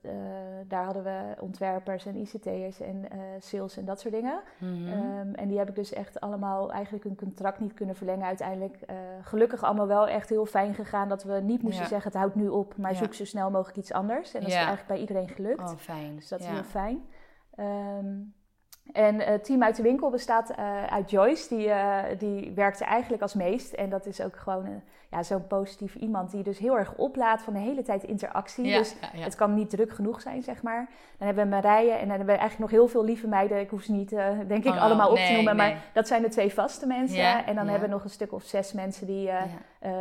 daar 0.67 0.85
hadden 0.85 1.05
we 1.05 1.21
ontwerpers 1.41 2.07
en 2.07 2.17
ICT'ers 2.17 2.81
en 2.81 3.05
sales 3.39 3.77
en 3.77 3.85
dat 3.85 4.01
soort 4.01 4.15
dingen. 4.15 4.41
Mhm. 4.59 4.89
Ehm, 4.89 5.35
en 5.35 5.49
die 5.49 5.59
heb 5.59 5.69
ik 5.69 5.75
dus 5.75 5.93
echt 5.93 6.21
allemaal 6.21 6.73
eigenlijk 6.73 7.05
een 7.05 7.17
contract 7.17 7.61
niet 7.61 7.75
kunnen 7.75 7.97
verlengen. 7.97 8.27
Uiteindelijk 8.27 8.79
gelukkig 9.23 9.63
allemaal 9.63 9.87
wel 9.87 10.09
echt 10.09 10.29
heel 10.29 10.47
fijn 10.47 10.75
gegaan. 10.75 11.09
Dat 11.09 11.23
we 11.25 11.33
niet 11.35 11.63
moesten 11.63 11.83
Ja. 11.83 11.89
zeggen 11.89 12.11
het 12.11 12.21
houdt 12.21 12.35
nu 12.35 12.49
op, 12.49 12.77
maar 12.77 12.95
zoek 12.95 13.15
zo 13.15 13.25
snel 13.25 13.51
mogelijk 13.51 13.79
iets 13.79 13.93
anders. 13.93 14.35
En 14.35 14.41
dat 14.41 14.49
is 14.49 14.55
eigenlijk 14.55 14.87
bij 14.87 14.99
iedereen 14.99 15.29
gelukt. 15.29 15.61
oh, 15.71 15.77
fijn. 15.77 16.15
Dus 16.17 16.29
dat 16.29 16.41
is 16.41 16.47
heel 16.47 16.63
fijn. 16.63 17.05
Ehm, 17.55 18.07
en 18.93 19.21
het 19.21 19.45
team 19.45 19.63
uit 19.63 19.77
de 19.77 19.83
winkel 19.83 20.11
bestaat 20.11 20.51
eh, 20.51 20.85
uit 20.85 21.11
Joyce. 21.11 21.55
Die, 21.57 21.71
eh, 21.71 22.19
die 22.19 22.53
werkte 22.55 22.85
eigenlijk 22.85 23.23
als 23.23 23.35
meest. 23.35 23.73
En 23.73 23.89
dat 23.91 24.07
is 24.07 24.21
ook 24.21 24.37
gewoon 24.37 24.65
een- 24.67 24.83
ja, 25.11 25.23
zo'n 25.23 25.47
positief 25.47 25.95
iemand 25.95 26.31
die 26.31 26.43
dus 26.43 26.59
heel 26.59 26.79
erg 26.79 26.95
oplaat 26.97 27.43
van 27.43 27.53
de 27.53 27.59
hele 27.59 27.83
tijd 27.83 28.03
interactie. 28.03 28.65
Ja, 28.67 28.79
Dus 28.79 28.95
ja, 29.01 29.09
ja. 29.19 29.25
het 29.25 29.35
kan 29.35 29.55
niet 29.55 29.71
druk 29.71 29.93
genoeg 29.93 30.21
zijn, 30.21 30.43
zeg 30.43 30.63
maar. 30.63 30.89
Dan 31.19 31.27
hebben 31.27 31.45
we 31.45 31.51
Marije 31.51 31.91
en 31.91 31.99
dan 31.99 32.09
hebben 32.09 32.27
we 32.27 32.41
eigenlijk 32.41 32.71
nog 32.71 32.81
heel 32.81 32.89
veel 32.89 33.05
lieve 33.05 33.27
meiden. 33.29 33.61
Ik 33.61 33.71
hoef 33.71 33.83
ze 33.83 33.93
niet, 33.93 34.13
eh, 34.13 34.29
denk 34.49 34.65
ik, 34.65 34.73
Oh, 34.73 34.83
allemaal 34.83 35.11
op 35.11 35.17
te 35.17 35.33
noemen. 35.33 35.57
nee. 35.57 35.73
Maar 35.73 35.83
dat 35.93 36.09
zijn 36.09 36.23
de 36.23 36.29
twee 36.29 36.53
vaste 36.55 36.87
mensen. 36.87 37.47
En 37.47 37.55
dan 37.55 37.69
hebben 37.69 37.89
we 37.89 37.95
nog 37.95 38.05
een 38.05 38.11
stuk 38.11 38.33
of 38.33 38.43
zes 38.43 38.73
mensen 38.73 39.07
die 39.07 39.31
eh, 39.79 39.93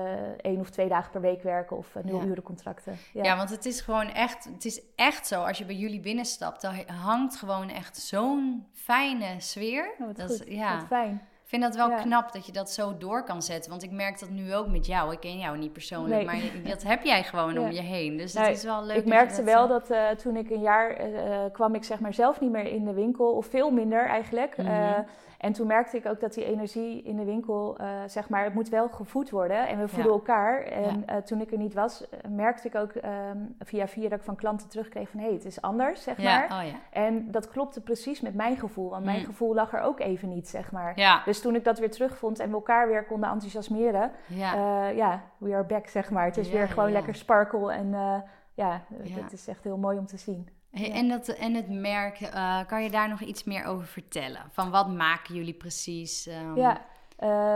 één 0.41 0.59
of 0.59 0.69
twee 0.69 0.87
dagen 0.89 1.11
per 1.11 1.21
week 1.21 1.43
werken. 1.43 1.77
Of 1.77 1.95
uh, 1.95 2.03
nul 2.03 2.19
Ja. 2.19 2.25
uren 2.25 2.43
contracten. 2.43 2.97
Ja. 3.13 3.37
want 3.37 3.49
het 3.49 3.65
is 3.65 3.81
gewoon 3.81 4.09
echt, 4.09 4.43
het 4.53 4.65
is 4.65 4.81
echt 4.95 5.27
zo. 5.27 5.43
Als 5.43 5.57
je 5.57 5.65
bij 5.65 5.75
jullie 5.75 5.99
binnenstapt, 5.99 6.61
dan 6.61 6.75
hangt 6.87 7.35
gewoon 7.35 7.69
echt 7.69 7.97
zo'n 7.97 8.67
fijne 8.73 9.35
sfeer. 9.37 9.89
Oh, 9.99 10.07
dat 10.15 10.29
goed. 10.31 10.47
Is, 10.47 10.55
ja, 10.55 10.75
Wat 10.77 10.87
fijn. 10.87 11.21
Ik 11.47 11.53
vind 11.53 11.65
dat 11.65 11.75
wel 11.75 11.89
Ja. 11.89 12.01
knap 12.01 12.31
dat 12.31 12.45
je 12.45 12.51
dat 12.51 12.71
zo 12.71 12.97
door 12.97 13.23
kan 13.23 13.41
zetten. 13.41 13.69
Want 13.71 13.83
ik 13.83 13.91
merk 13.91 14.19
dat 14.19 14.29
nu 14.29 14.55
ook 14.55 14.67
met 14.67 14.85
jou. 14.85 15.11
Ik 15.13 15.19
ken 15.19 15.37
jou 15.37 15.57
niet 15.57 15.73
persoonlijk, 15.73 16.15
Nee. 16.15 16.25
maar 16.25 16.69
dat 16.71 16.83
heb 16.83 17.03
jij 17.03 17.23
gewoon 17.23 17.53
Ja. 17.53 17.59
om 17.61 17.71
je 17.71 17.81
heen. 17.81 18.17
Dus 18.17 18.33
Nou, 18.33 18.47
het 18.47 18.57
is 18.57 18.63
wel 18.63 18.83
leuk. 18.83 18.95
Ik 18.97 19.03
dat 19.03 19.13
merkte 19.13 19.35
dat, 19.35 19.45
wel 19.45 19.67
dat 19.67 19.89
eh, 19.89 20.09
toen 20.09 20.35
ik 20.35 20.49
een 20.49 20.61
jaar 20.61 20.89
eh, 20.89 21.45
eh, 21.45 21.51
kwam 21.53 21.75
ik 21.75 21.83
zeg 21.83 21.99
maar 21.99 22.13
zelf 22.13 22.39
niet 22.41 22.51
meer 22.51 22.65
in 22.65 22.85
de 22.85 22.93
winkel, 22.93 23.31
of 23.31 23.45
veel 23.45 23.71
minder 23.71 24.05
eigenlijk. 24.05 24.57
Mhm. 24.57 25.01
En 25.37 25.53
toen 25.53 25.67
merkte 25.67 25.97
ik 25.97 26.05
ook 26.05 26.19
dat 26.19 26.33
die 26.33 26.45
energie 26.45 27.01
in 27.03 27.15
de 27.15 27.23
winkel, 27.23 27.77
zeg 28.07 28.29
maar, 28.29 28.43
het 28.43 28.53
moet 28.53 28.69
wel 28.69 28.89
gevoed 28.89 29.29
worden. 29.29 29.67
En 29.67 29.79
we 29.79 29.87
voeden 29.87 30.11
Ja. 30.11 30.17
elkaar. 30.17 30.61
En 30.63 31.05
toen 31.25 31.41
ik 31.41 31.51
er 31.51 31.57
niet 31.57 31.73
was, 31.73 32.03
merkte 32.29 32.67
ik 32.67 32.75
ook 32.75 32.91
ehm, 32.91 33.37
via 33.59 33.87
via 33.87 34.09
dat 34.09 34.19
ik 34.19 34.25
van 34.25 34.35
klanten 34.35 34.69
terugkreeg 34.69 35.09
van... 35.09 35.19
hé, 35.19 35.33
het 35.33 35.45
is 35.45 35.61
anders, 35.61 36.03
zeg 36.03 36.17
maar. 36.17 36.47
oh. 36.51 36.61
En 36.91 37.31
dat 37.31 37.47
klopte 37.49 37.81
precies 37.81 38.21
met 38.21 38.33
mijn 38.35 38.57
gevoel. 38.57 38.89
Want 38.89 39.05
mijn 39.05 39.19
Mm. 39.19 39.25
gevoel 39.25 39.53
lag 39.53 39.73
er 39.73 39.81
ook 39.81 39.99
even 39.99 40.29
niet, 40.29 40.47
zeg 40.47 40.71
maar. 40.71 40.99
Ja, 40.99 41.21
Dus 41.37 41.45
toen 41.45 41.55
ik 41.55 41.63
dat 41.63 41.79
weer 41.79 41.91
terugvond 41.91 42.39
en 42.39 42.49
we 42.49 42.55
elkaar 42.55 42.87
weer 42.87 43.05
konden 43.05 43.29
enthousiasmeren... 43.29 44.11
ja. 44.27 44.87
ja 44.87 45.23
we 45.37 45.53
are 45.53 45.63
back, 45.63 45.87
zeg 45.87 46.09
maar. 46.09 46.25
Het 46.25 46.37
is 46.37 46.47
Ja, 46.47 46.53
weer 46.53 46.67
gewoon 46.67 46.87
ja. 46.87 46.93
lekker 46.93 47.15
sparkle 47.15 47.73
en... 47.73 47.93
eh, 47.93 48.19
ja, 48.53 48.83
het 49.11 49.33
is 49.33 49.47
echt 49.47 49.63
heel 49.63 49.77
mooi 49.77 49.97
om 49.97 50.05
te 50.05 50.17
zien. 50.17 50.49
en, 50.71 51.07
dat, 51.07 51.27
en 51.27 51.53
het 51.53 51.69
merk, 51.69 52.19
uh, 52.19 52.59
kan 52.67 52.83
je 52.83 52.89
daar 52.89 53.09
nog 53.09 53.21
iets 53.21 53.43
meer 53.43 53.65
over 53.65 53.87
vertellen? 53.87 54.41
Van 54.51 54.71
wat 54.71 54.87
maken 54.87 55.35
jullie 55.35 55.53
precies? 55.53 56.27
Um... 56.27 56.55
Ja, 56.55 56.81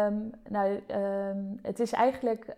um, 0.08 0.32
nou, 0.50 0.80
um, 0.88 1.60
het 1.62 1.80
is 1.80 1.92
eigenlijk, 1.92 2.56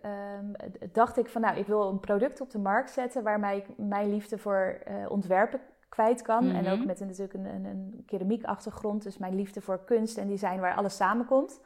dacht 0.91 1.17
ik 1.17 1.29
van 1.29 1.41
nou, 1.41 1.57
ik 1.57 1.67
wil 1.67 1.89
een 1.89 1.99
product 1.99 2.41
op 2.41 2.51
de 2.51 2.59
markt 2.59 2.91
zetten 2.91 3.23
waarmee 3.23 3.57
ik 3.57 3.65
mijn 3.77 4.09
liefde 4.09 4.38
voor 4.38 4.77
uh, 4.88 5.12
ontwerpen 5.12 5.59
kwijt 5.93 6.21
kan. 6.21 6.51
En 6.51 6.67
ook 6.67 6.77
mhm. 6.77 6.88
met 6.88 6.99
natuurlijk 6.99 7.34
een, 7.34 7.45
een, 7.45 7.65
een 7.65 8.03
keramiek 8.06 8.43
achtergrond, 8.43 9.03
dus 9.03 9.17
mijn 9.17 9.36
liefde 9.36 9.62
voor 9.62 9.84
kunst 9.86 10.17
en 10.17 10.27
design 10.27 10.60
waar 10.60 10.75
alles 10.75 10.95
samenkomt. 10.95 11.60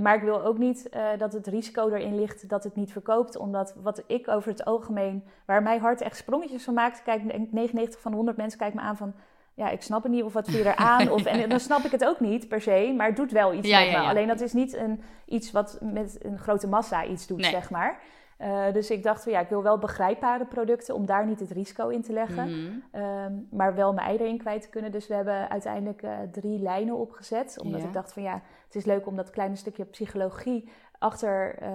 Maar 0.00 0.14
ik 0.14 0.22
wil 0.22 0.42
ook 0.42 0.58
niet 0.58 0.88
uh, 0.94 1.06
dat 1.18 1.32
het 1.32 1.46
risico 1.46 1.88
erin 1.88 2.14
ligt 2.14 2.48
dat 2.48 2.64
het 2.64 2.76
niet 2.76 2.92
verkoopt. 2.92 3.36
Omdat 3.36 3.74
wat 3.82 4.02
ik 4.06 4.28
over 4.28 4.50
het 4.50 4.64
algemeen, 4.64 5.24
waar 5.44 5.62
mijn 5.62 5.80
hart 5.80 6.00
echt 6.00 6.16
sprongetjes 6.16 6.64
van 6.64 6.74
maakt, 6.74 7.02
kijk, 7.02 7.24
99 7.24 8.00
van 8.00 8.10
de 8.10 8.16
100 8.16 8.36
mensen 8.36 8.58
kijken 8.58 8.76
me 8.76 8.82
aan 8.82 8.96
van. 8.96 9.14
Ja, 9.54 9.70
ik 9.70 9.82
snap 9.82 10.02
het 10.02 10.12
niet 10.12 10.22
of 10.22 10.32
wat 10.32 10.52
je 10.52 10.62
er 10.64 10.76
aan? 10.76 11.10
Of, 11.10 11.24
en 11.24 11.48
dan 11.48 11.60
snap 11.60 11.80
ik 11.80 11.90
het 11.90 12.04
ook 12.04 12.20
niet 12.20 12.48
per 12.48 12.60
se, 12.60 12.94
maar 12.96 13.06
het 13.06 13.16
doet 13.16 13.32
wel 13.32 13.52
iets 13.52 13.70
met 13.70 13.90
me. 13.90 13.96
Alleen 13.96 14.28
dat 14.28 14.40
is 14.40 14.52
niet 14.52 14.74
een, 14.74 15.02
iets 15.24 15.52
wat 15.52 15.78
met 15.80 16.18
een 16.24 16.38
grote 16.38 16.68
massa 16.68 17.04
iets 17.04 17.26
doet, 17.26 17.44
zeg 17.44 17.70
maar. 17.70 17.98
Uh, 18.42 18.72
dus 18.72 18.90
ik 18.90 19.02
dacht, 19.02 19.24
ja, 19.24 19.40
ik 19.40 19.48
wil 19.48 19.62
wel 19.62 19.78
begrijpbare 19.78 20.46
producten 20.46 20.94
om 20.94 21.06
daar 21.06 21.26
niet 21.26 21.40
het 21.40 21.50
risico 21.50 21.88
in 21.88 22.02
te 22.02 22.12
leggen. 22.12 22.48
Mhm. 22.48 23.02
um, 23.04 23.48
maar 23.50 23.74
wel 23.74 23.92
mijn 23.92 24.06
ei 24.06 24.18
erin 24.18 24.38
kwijt 24.38 24.62
te 24.62 24.68
kunnen. 24.68 24.92
Dus 24.92 25.06
we 25.06 25.14
hebben 25.14 25.50
uiteindelijk 25.50 26.02
uh, 26.02 26.18
drie 26.32 26.58
lijnen 26.58 26.96
opgezet. 26.96 27.58
Omdat 27.62 27.82
ik 27.82 27.92
dacht 27.92 28.12
van 28.12 28.22
ja, 28.22 28.42
het 28.64 28.74
is 28.74 28.84
leuk 28.84 29.06
om 29.06 29.16
dat 29.16 29.30
kleine 29.30 29.56
stukje 29.56 29.84
psychologie 29.84 30.70
achter, 30.98 31.62
uh, 31.62 31.68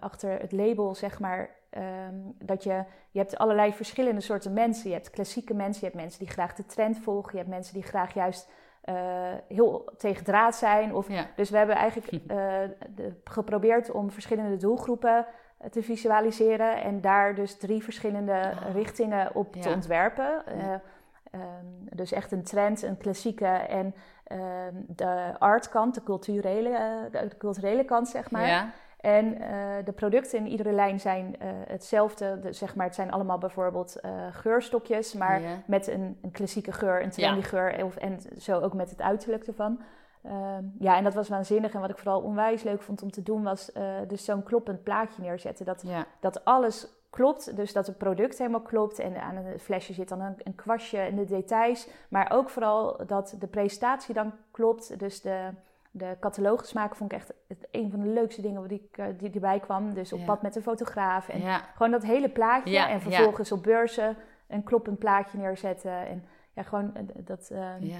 achter 0.00 0.40
het 0.40 0.52
label, 0.52 0.94
zeg 0.94 1.20
maar. 1.20 1.50
Um, 2.10 2.34
dat 2.38 2.62
je, 2.62 2.84
je 3.10 3.18
hebt 3.18 3.38
allerlei 3.38 3.72
verschillende 3.72 4.20
soorten 4.20 4.52
mensen. 4.52 4.88
Je 4.88 4.94
hebt 4.94 5.10
klassieke 5.10 5.54
mensen, 5.54 5.80
je 5.80 5.86
hebt 5.86 6.02
mensen 6.02 6.18
die 6.18 6.32
graag 6.32 6.54
de 6.54 6.66
trend 6.66 6.98
volgen. 6.98 7.30
Je 7.32 7.38
hebt 7.38 7.50
mensen 7.50 7.74
die 7.74 7.82
graag 7.82 8.14
juist 8.14 8.50
heel 9.48 9.88
tegen 9.96 10.24
draad 10.24 10.54
zijn. 10.54 10.94
Of, 10.94 11.08
Dus 11.36 11.50
we 11.50 11.56
hebben 11.56 11.76
eigenlijk 11.76 12.28
de, 12.94 13.20
geprobeerd 13.24 13.90
om 13.90 14.10
verschillende 14.10 14.56
doelgroepen 14.56 15.26
te 15.70 15.82
visualiseren 15.82 16.82
en 16.82 17.00
daar 17.00 17.34
dus 17.34 17.56
drie 17.56 17.82
verschillende 17.82 18.32
ah. 18.32 18.74
richtingen 18.74 19.34
op 19.34 19.56
te 19.56 19.68
ontwerpen. 19.68 20.42
Uh, 21.34 21.40
dus 21.94 22.12
echt 22.12 22.32
een 22.32 22.42
trend, 22.42 22.82
een 22.82 22.96
klassieke 22.96 23.46
en 23.46 23.94
um, 24.32 24.84
de 24.88 25.34
artkant, 25.38 25.94
de 25.94 26.02
culturele, 26.02 26.68
uh, 27.12 27.20
de 27.28 27.36
culturele 27.38 27.84
kant, 27.84 28.08
zeg 28.08 28.30
maar. 28.30 28.46
Ja. 28.46 28.70
En 29.00 29.24
uh, 29.26 29.44
de 29.84 29.92
producten 29.92 30.38
in 30.38 30.46
iedere 30.46 30.72
lijn 30.72 31.00
zijn 31.00 31.36
hetzelfde. 31.66 32.40
De, 32.40 32.52
zeg 32.52 32.74
maar, 32.74 32.86
het 32.86 32.94
zijn 32.94 33.12
allemaal 33.12 33.38
bijvoorbeeld 33.38 34.00
geurstokjes, 34.30 35.12
maar 35.12 35.40
met 35.66 35.86
een, 35.86 36.18
een, 36.22 36.30
klassieke 36.30 36.72
geur, 36.72 37.02
een 37.02 37.10
trendy 37.10 37.42
geur. 37.42 37.84
Of, 37.84 37.96
en 37.96 38.20
zo 38.38 38.60
ook 38.60 38.74
met 38.74 38.90
het 38.90 39.00
uiterlijk 39.00 39.46
ervan. 39.46 39.80
Ehm, 40.22 40.64
ja, 40.78 40.96
en 40.96 41.04
dat 41.04 41.14
was 41.14 41.28
waanzinnig. 41.28 41.74
En 41.74 41.80
wat 41.80 41.90
ik 41.90 41.98
vooral 41.98 42.20
onwijs 42.20 42.62
leuk 42.62 42.82
vond 42.82 43.02
om 43.02 43.10
te 43.10 43.22
doen, 43.22 43.42
was 43.42 43.70
uh, 43.76 43.82
dus 44.08 44.24
zo'n 44.24 44.42
kloppend 44.42 44.82
plaatje 44.82 45.22
neerzetten. 45.22 45.66
Dat, 45.66 45.84
dat 46.20 46.44
alles 46.44 46.88
klopt, 47.10 47.56
dus 47.56 47.72
dat 47.72 47.86
het 47.86 47.98
product 47.98 48.38
helemaal 48.38 48.60
klopt. 48.60 48.98
En 48.98 49.22
aan 49.22 49.36
het 49.36 49.62
flesje 49.62 49.92
zit 49.92 50.08
dan 50.08 50.20
een, 50.20 50.34
een 50.38 50.54
kwastje 50.54 50.98
en 50.98 51.16
de 51.16 51.24
details. 51.24 51.88
Maar 52.08 52.30
ook 52.32 52.50
vooral 52.50 53.06
dat 53.06 53.36
de 53.38 53.46
presentatie 53.46 54.14
dan 54.14 54.32
klopt. 54.50 54.98
Dus 54.98 55.20
de, 55.20 55.48
de 55.90 56.16
catalogus 56.20 56.72
maken 56.72 56.96
vond 56.96 57.12
ik 57.12 57.18
echt 57.18 57.32
een 57.70 57.90
van 57.90 58.00
de 58.00 58.08
leukste 58.08 58.42
dingen 58.42 58.68
die, 58.68 58.88
ik, 58.90 58.98
eh, 58.98 59.06
die 59.18 59.30
erbij 59.30 59.60
kwam. 59.60 59.94
Dus 59.94 60.12
op 60.12 60.24
pad 60.24 60.42
met 60.42 60.56
een 60.56 60.62
fotograaf. 60.62 61.28
En 61.28 61.60
gewoon 61.72 61.92
dat 61.92 62.02
hele 62.02 62.28
plaatje. 62.28 62.78
en 62.78 63.00
vervolgens 63.00 63.52
op 63.52 63.62
beurzen 63.62 64.16
een 64.48 64.62
kloppend 64.62 64.98
plaatje 64.98 65.38
neerzetten. 65.38 66.06
En 66.06 66.24
ja, 66.52 66.62
gewoon 66.62 66.94
eh, 66.94 67.02
dat... 67.24 67.48
Ehm, 67.52 67.84
ja 67.84 67.98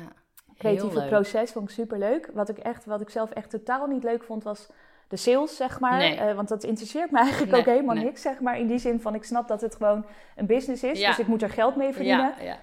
creatieve 0.62 1.06
proces 1.06 1.50
vond 1.50 1.68
ik 1.68 1.74
super 1.74 1.98
leuk. 1.98 2.30
Wat 2.34 2.48
ik 2.48 2.58
echt, 2.58 2.84
wat 2.84 3.00
ik 3.00 3.10
zelf 3.10 3.30
echt 3.30 3.50
totaal 3.50 3.86
niet 3.86 4.02
leuk 4.02 4.22
vond, 4.22 4.44
was 4.44 4.68
de 5.12 5.18
sales, 5.18 5.56
zeg 5.56 5.80
maar. 5.80 6.00
Eh, 6.00 6.34
want 6.34 6.48
dat 6.48 6.64
interesseert 6.64 7.10
me 7.10 7.18
eigenlijk 7.18 7.56
ook 7.56 7.64
helemaal 7.64 7.94
niks, 7.94 8.22
zeg 8.22 8.40
maar. 8.40 8.58
In 8.58 8.66
die 8.66 8.78
zin 8.78 9.00
van, 9.00 9.14
ik 9.14 9.24
snap 9.24 9.48
dat 9.48 9.60
het 9.60 9.74
gewoon 9.74 10.04
een 10.36 10.46
business 10.46 10.82
is. 10.82 11.04
Dus 11.04 11.18
ik 11.18 11.26
moet 11.26 11.42
er 11.42 11.50
geld 11.50 11.76
mee 11.76 11.92
verdienen. 11.92 12.34
Ja, 12.40 12.56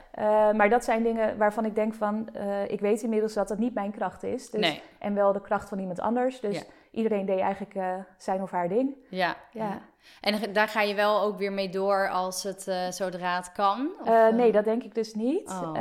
uh, 0.49 0.57
maar 0.57 0.69
dat 0.69 0.83
zijn 0.83 1.03
dingen 1.03 1.37
waarvan 1.37 1.65
ik 1.65 1.75
denk 1.75 1.93
van... 1.93 2.29
Uh, 2.35 2.71
ik 2.71 2.79
weet 2.79 3.01
inmiddels 3.01 3.33
dat 3.33 3.47
dat 3.47 3.57
niet 3.57 3.73
mijn 3.73 3.91
kracht 3.91 4.23
is. 4.23 4.49
Dus, 4.49 4.81
En 4.99 5.13
wel 5.13 5.33
de 5.33 5.41
kracht 5.41 5.69
van 5.69 5.79
iemand 5.79 5.99
anders. 5.99 6.39
Dus 6.39 6.63
iedereen 6.91 7.25
deed 7.25 7.39
eigenlijk 7.39 7.75
zijn 8.17 8.41
of 8.41 8.51
haar 8.51 8.69
ding. 8.69 8.95
Ja, 9.09 9.35
ja. 9.51 9.81
En 10.21 10.53
daar 10.53 10.67
ga 10.67 10.81
je 10.81 10.95
wel 10.95 11.21
ook 11.21 11.37
weer 11.37 11.51
mee 11.51 11.69
door 11.69 12.09
als 12.09 12.43
het 12.43 12.71
zodra 12.89 13.35
het 13.35 13.51
kan? 13.51 13.89
Of, 14.01 14.31
nee, 14.31 14.51
dat 14.51 14.63
denk 14.63 14.83
ik 14.83 14.95
dus 14.95 15.13
niet. 15.13 15.49
Oh, 15.49 15.73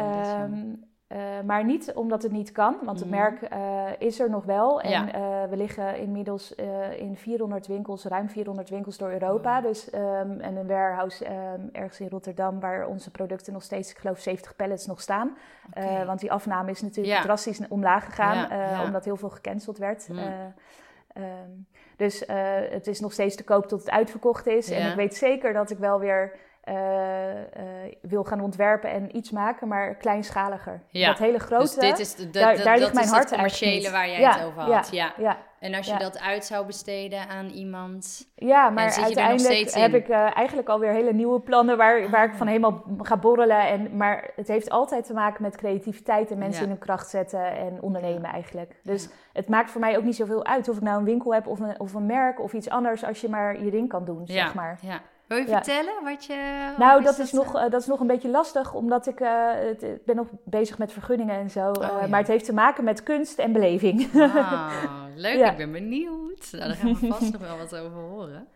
uh, 1.08 1.18
maar 1.46 1.64
niet 1.64 1.92
omdat 1.92 2.22
het 2.22 2.32
niet 2.32 2.52
kan, 2.52 2.76
want 2.82 3.00
het 3.00 3.08
mhm. 3.08 3.18
merk 3.18 3.52
uh, 3.52 3.84
is 3.98 4.20
er 4.20 4.30
nog 4.30 4.44
wel. 4.44 4.80
En 4.80 4.90
ja. 4.90 5.14
uh, 5.14 5.50
we 5.50 5.56
liggen 5.56 5.98
inmiddels 5.98 6.54
in 6.96 7.16
400 7.16 7.66
winkels, 7.66 8.04
ruim 8.04 8.28
400 8.28 8.68
winkels 8.68 8.98
door 8.98 9.10
Europa. 9.10 9.60
Dus, 9.60 9.94
um, 9.94 10.40
en 10.40 10.56
een 10.56 10.66
warehouse 10.66 11.26
um, 11.26 11.68
ergens 11.72 12.00
in 12.00 12.08
Rotterdam 12.08 12.60
waar 12.60 12.86
onze 12.86 13.10
producten 13.10 13.52
nog 13.52 13.62
steeds, 13.62 13.90
ik 13.90 13.98
geloof 13.98 14.18
70 14.18 14.56
pallets 14.56 14.86
nog 14.86 15.00
staan. 15.00 15.36
Okay. 15.70 16.06
want 16.06 16.20
die 16.20 16.32
afname 16.32 16.70
is 16.70 16.82
natuurlijk 16.82 17.16
ja. 17.16 17.22
drastisch 17.22 17.68
omlaag 17.68 18.04
gegaan, 18.04 18.58
ja. 18.58 18.84
omdat 18.84 19.04
heel 19.04 19.16
veel 19.16 19.30
gecanceld 19.30 19.78
werd. 19.78 20.08
Mm. 20.08 20.18
Um, 20.18 21.66
dus 21.96 22.24
het 22.70 22.86
is 22.86 23.00
nog 23.00 23.12
steeds 23.12 23.36
te 23.36 23.44
koop 23.44 23.66
tot 23.66 23.80
het 23.80 23.90
uitverkocht 23.90 24.46
is. 24.46 24.70
En 24.70 24.90
ik 24.90 24.96
weet 24.96 25.14
zeker 25.14 25.52
dat 25.52 25.70
ik 25.70 25.78
wel 25.78 25.98
weer 25.98 26.32
uh, 26.68 26.74
uh, 26.74 27.94
wil 28.00 28.24
gaan 28.24 28.40
ontwerpen 28.40 28.90
en 28.90 29.16
iets 29.16 29.30
maken, 29.30 29.68
maar 29.68 29.94
kleinschaliger. 29.94 30.82
Ja. 30.88 31.08
Dat 31.08 31.18
hele 31.18 31.32
dus 31.32 31.42
grote, 31.42 31.62
dus 31.62 31.74
dit 31.74 31.98
is 31.98 32.14
de, 32.14 32.30
de, 32.30 32.38
daar, 32.38 32.62
daar 32.62 32.78
ligt 32.78 32.94
mijn 32.94 33.08
hart 33.08 33.22
het 33.22 33.32
commerciële 33.32 33.90
waar 33.90 34.08
jij 34.08 34.22
het 34.22 34.44
over 34.44 34.62
had. 34.62 34.88
Ja, 34.90 35.12
ja. 35.16 35.36
En 35.58 35.74
als 35.74 35.86
je 35.86 35.98
dat 35.98 36.20
uit 36.20 36.44
zou 36.44 36.66
besteden 36.66 37.28
aan 37.28 37.46
iemand... 37.46 38.28
Ja, 38.34 38.70
maar 38.70 38.96
uiteindelijk 39.02 39.70
heb 39.70 39.94
ik 39.94 40.08
uh, 40.08 40.36
eigenlijk 40.36 40.68
alweer 40.68 40.90
hele 40.90 41.12
nieuwe 41.12 41.40
plannen... 41.40 41.76
waar, 41.76 42.10
waar 42.10 42.24
ik 42.24 42.34
van 42.34 42.46
helemaal 42.46 42.82
ga 42.98 43.16
borrelen. 43.16 43.68
En, 43.68 43.96
maar 43.96 44.30
het 44.36 44.48
heeft 44.48 44.70
altijd 44.70 45.06
te 45.06 45.12
maken 45.12 45.42
met 45.42 45.56
creativiteit... 45.56 46.30
en 46.30 46.38
mensen 46.38 46.62
in 46.62 46.68
hun 46.68 46.78
kracht 46.78 47.08
zetten 47.10 47.56
en 47.56 47.82
ondernemen 47.82 48.30
eigenlijk. 48.30 48.80
Dus 48.82 49.08
het 49.32 49.48
maakt 49.48 49.70
voor 49.70 49.80
mij 49.80 49.96
ook 49.96 50.04
niet 50.04 50.16
zoveel 50.16 50.44
uit... 50.44 50.68
of 50.68 50.76
ik 50.76 50.82
nou 50.82 50.98
een 50.98 51.04
winkel 51.04 51.34
heb 51.34 51.46
of 51.46 51.60
een, 51.60 51.80
of 51.80 51.94
een 51.94 52.06
merk 52.06 52.40
of 52.40 52.52
iets 52.52 52.68
anders... 52.68 53.04
als 53.04 53.20
je 53.20 53.28
maar 53.28 53.62
je 53.64 53.70
ding 53.70 53.88
kan 53.88 54.04
doen, 54.04 54.26
zeg 54.26 54.54
maar. 54.54 54.78
Ja, 54.82 55.00
wil 55.28 55.38
je 55.38 55.46
vertellen 55.46 56.04
wat 56.04 56.24
je... 56.24 56.72
Nou, 56.78 57.02
dat 57.02 57.18
is, 57.18 57.32
nog, 57.32 57.56
uh, 57.56 57.70
dat 57.70 57.80
is 57.80 57.86
nog 57.86 58.00
een 58.00 58.06
beetje 58.06 58.28
lastig, 58.28 58.74
omdat 58.74 59.06
ik, 59.06 59.20
uh, 59.20 59.50
het, 59.52 59.82
ik 59.82 60.04
ben 60.04 60.16
nog 60.16 60.26
bezig 60.44 60.78
met 60.78 60.92
vergunningen 60.92 61.34
en 61.34 61.50
zo. 61.50 61.70
Oh, 61.70 61.82
uh, 61.82 62.06
Maar 62.06 62.18
het 62.18 62.28
heeft 62.28 62.44
te 62.44 62.52
maken 62.52 62.84
met 62.84 63.02
kunst 63.02 63.38
en 63.38 63.52
beleving. 63.52 64.14
Ah, 64.14 64.72
leuk, 65.14 65.46
ik 65.46 65.56
ben 65.56 65.72
benieuwd. 65.72 66.48
Nou, 66.52 66.64
daar 66.64 66.76
gaan 66.76 66.94
we 66.94 67.06
vast 67.06 67.32
nog 67.32 67.40
wel 67.40 67.58
wat 67.58 67.76
over 67.76 68.00
horen. 68.00 68.48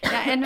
Ja, 0.00 0.26
en 0.26 0.40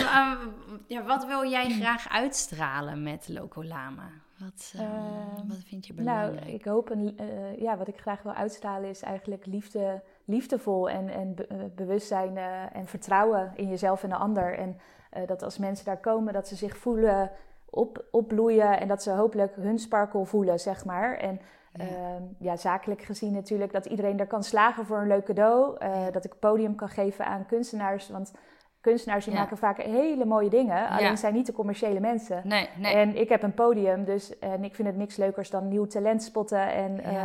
ja, 0.87 1.03
wat 1.05 1.27
wil 1.27 1.51
jij 1.51 1.71
graag 1.71 2.09
uitstralen 2.09 3.03
met 3.03 3.29
Loco 3.29 3.65
Lama? 3.65 4.11
Wat, 4.39 4.73
ehm, 4.77 5.49
wat 5.49 5.63
vind 5.67 5.87
je 5.87 5.93
belangrijk? 5.93 6.41
Nou, 6.41 6.55
ik 6.55 6.65
hoop, 6.65 6.91
een, 6.91 7.19
ja, 7.59 7.77
wat 7.77 7.89
ik 7.89 7.99
graag 8.01 8.23
wil 8.23 8.33
uitstralen 8.33 8.89
is 8.91 9.03
eigenlijk 9.03 9.47
liefde, 9.47 10.03
liefdevol 10.25 10.91
en, 10.91 11.09
en 11.09 11.35
bewustzijn 11.75 12.37
en 12.73 12.87
vertrouwen 12.87 13.53
in 13.55 13.69
jezelf 13.69 14.03
en 14.03 14.09
de 14.09 14.17
ander. 14.17 14.59
En 14.59 14.77
uh, 15.17 15.27
dat 15.27 15.43
als 15.43 15.59
mensen 15.59 15.85
daar 15.85 16.01
komen, 16.01 16.33
dat 16.33 16.49
ze 16.49 16.57
zich 16.57 16.77
voelen 16.77 17.31
op, 17.71 18.05
opbloeien 18.11 18.81
en 18.81 18.89
dat 18.89 19.03
ze 19.03 19.11
hopelijk 19.11 19.57
hun 19.57 19.79
sparkle 19.79 20.25
voelen, 20.25 20.61
zeg 20.61 20.85
maar. 20.85 21.17
En 21.17 21.41
ja. 21.73 21.85
Uh, 21.85 21.91
ja. 22.39 22.57
zakelijk 22.57 23.03
gezien 23.03 23.33
natuurlijk 23.33 23.73
dat 23.73 23.87
iedereen 23.87 24.21
er 24.21 24.27
kan 24.27 24.43
slagen 24.43 24.87
voor 24.87 24.99
een 24.99 25.07
leuk 25.07 25.25
cadeau. 25.25 25.77
Uh, 25.83 26.07
dat 26.13 26.25
ik 26.25 26.39
podium 26.39 26.75
kan 26.75 26.89
geven 26.89 27.27
aan 27.27 27.47
kunstenaars. 27.47 28.09
Want 28.09 28.33
kunstenaars 28.81 29.25
die 29.25 29.35
maken 29.35 29.57
vaak 29.57 29.83
hele 29.83 30.25
mooie 30.25 30.51
dingen. 30.51 30.89
Alleen 30.89 31.19
zijn 31.19 31.35
niet 31.35 31.47
de 31.47 31.53
commerciële 31.53 32.01
mensen. 32.01 32.41
Nee, 32.45 32.69
nee. 32.77 32.95
En 32.95 33.17
ik 33.17 33.29
heb 33.29 33.43
een 33.43 33.55
podium, 33.55 34.05
dus 34.05 34.39
en 34.39 34.65
ik 34.65 34.75
vind 34.75 34.89
het 34.89 34.97
niks 34.97 35.17
leukers 35.17 35.51
dan 35.51 35.69
nieuw 35.69 35.87
talent 35.87 36.23
spotten. 36.23 36.73
En 36.73 37.01
uh, 37.01 37.25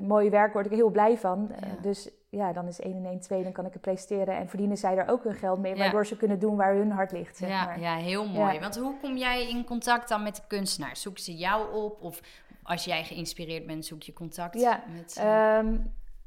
mooi 0.00 0.30
werk 0.30 0.52
word 0.52 0.66
ik 0.66 0.72
heel 0.72 0.90
blij 0.90 1.18
van. 1.18 1.50
dus 1.82 2.10
ja, 2.30 2.52
dan 2.52 2.66
is 2.66 2.80
1 2.80 2.96
en 2.96 3.04
1 3.04 3.20
2, 3.20 3.42
dan 3.42 3.52
kan 3.52 3.66
ik 3.66 3.72
het 3.72 3.82
presteren 3.82 4.36
en 4.36 4.48
verdienen 4.48 4.76
zij 4.76 4.96
er 4.96 5.08
ook 5.08 5.24
hun 5.24 5.34
geld 5.34 5.58
mee, 5.58 5.76
waardoor 5.76 6.06
ze 6.06 6.16
kunnen 6.16 6.38
doen 6.38 6.56
waar 6.56 6.74
hun 6.74 6.90
hart 6.90 7.12
ligt. 7.12 7.36
Zeg 7.36 7.48
ja, 7.48 7.64
maar. 7.64 7.80
ja, 7.80 7.96
heel 7.96 8.28
mooi. 8.28 8.60
Want 8.60 8.76
hoe 8.76 8.94
kom 9.00 9.16
jij 9.16 9.48
in 9.48 9.64
contact 9.64 10.08
dan 10.08 10.22
met 10.22 10.36
de 10.36 10.42
kunstenaars? 10.46 11.02
Zoeken 11.02 11.22
ze 11.22 11.36
jou 11.36 11.74
op 11.74 12.02
of 12.02 12.20
als 12.62 12.84
jij 12.84 13.04
geïnspireerd 13.04 13.66
bent, 13.66 13.86
zoek 13.86 14.02
je 14.02 14.12
contact 14.12 14.60
ja, 14.60 14.82
met 14.96 15.22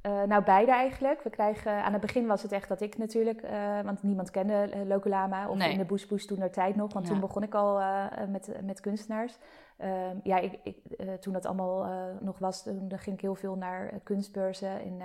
uh, 0.08 0.24
nou, 0.24 0.44
beide 0.44 0.72
eigenlijk. 0.72 1.22
We 1.24 1.30
krijgen, 1.30 1.84
aan 1.84 1.92
het 1.92 2.02
begin 2.02 2.28
was 2.28 2.42
het 2.42 2.52
echt 2.52 2.70
dat 2.70 2.82
ik 2.82 2.98
natuurlijk, 2.98 3.44
uh, 3.44 3.50
want 3.84 4.04
niemand 4.04 4.32
kende 4.32 4.70
Locolama 4.88 5.50
of 5.50 5.64
in 5.64 5.78
de 5.78 5.86
Boes 5.86 6.08
Boes 6.08 6.26
toen 6.26 6.42
er 6.42 6.52
tijd 6.52 6.76
nog, 6.76 6.94
want 6.94 7.06
toen 7.06 7.20
begon 7.20 7.44
ik 7.44 7.54
al 7.54 7.82
met, 8.30 8.50
met 8.64 8.80
kunstenaars. 8.80 9.38
Ehm, 9.78 10.18
ja, 10.24 10.38
ik, 10.38 10.60
ik 10.64 10.78
toen 11.20 11.34
dat 11.34 11.46
allemaal 11.46 11.88
nog 12.20 12.40
was, 12.40 12.64
toen 12.64 12.92
ging 12.96 13.16
ik 13.16 13.22
heel 13.22 13.36
veel 13.36 13.56
naar 13.56 14.00
kunstbeurzen 14.04 14.82
in 14.84 15.02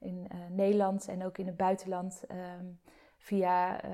in 0.00 0.28
Nederland 0.50 1.08
en 1.08 1.24
ook 1.24 1.38
in 1.38 1.46
het 1.46 1.56
buitenland. 1.56 2.22
Um, 2.30 2.78
via 3.18 3.82
eh, 3.82 3.90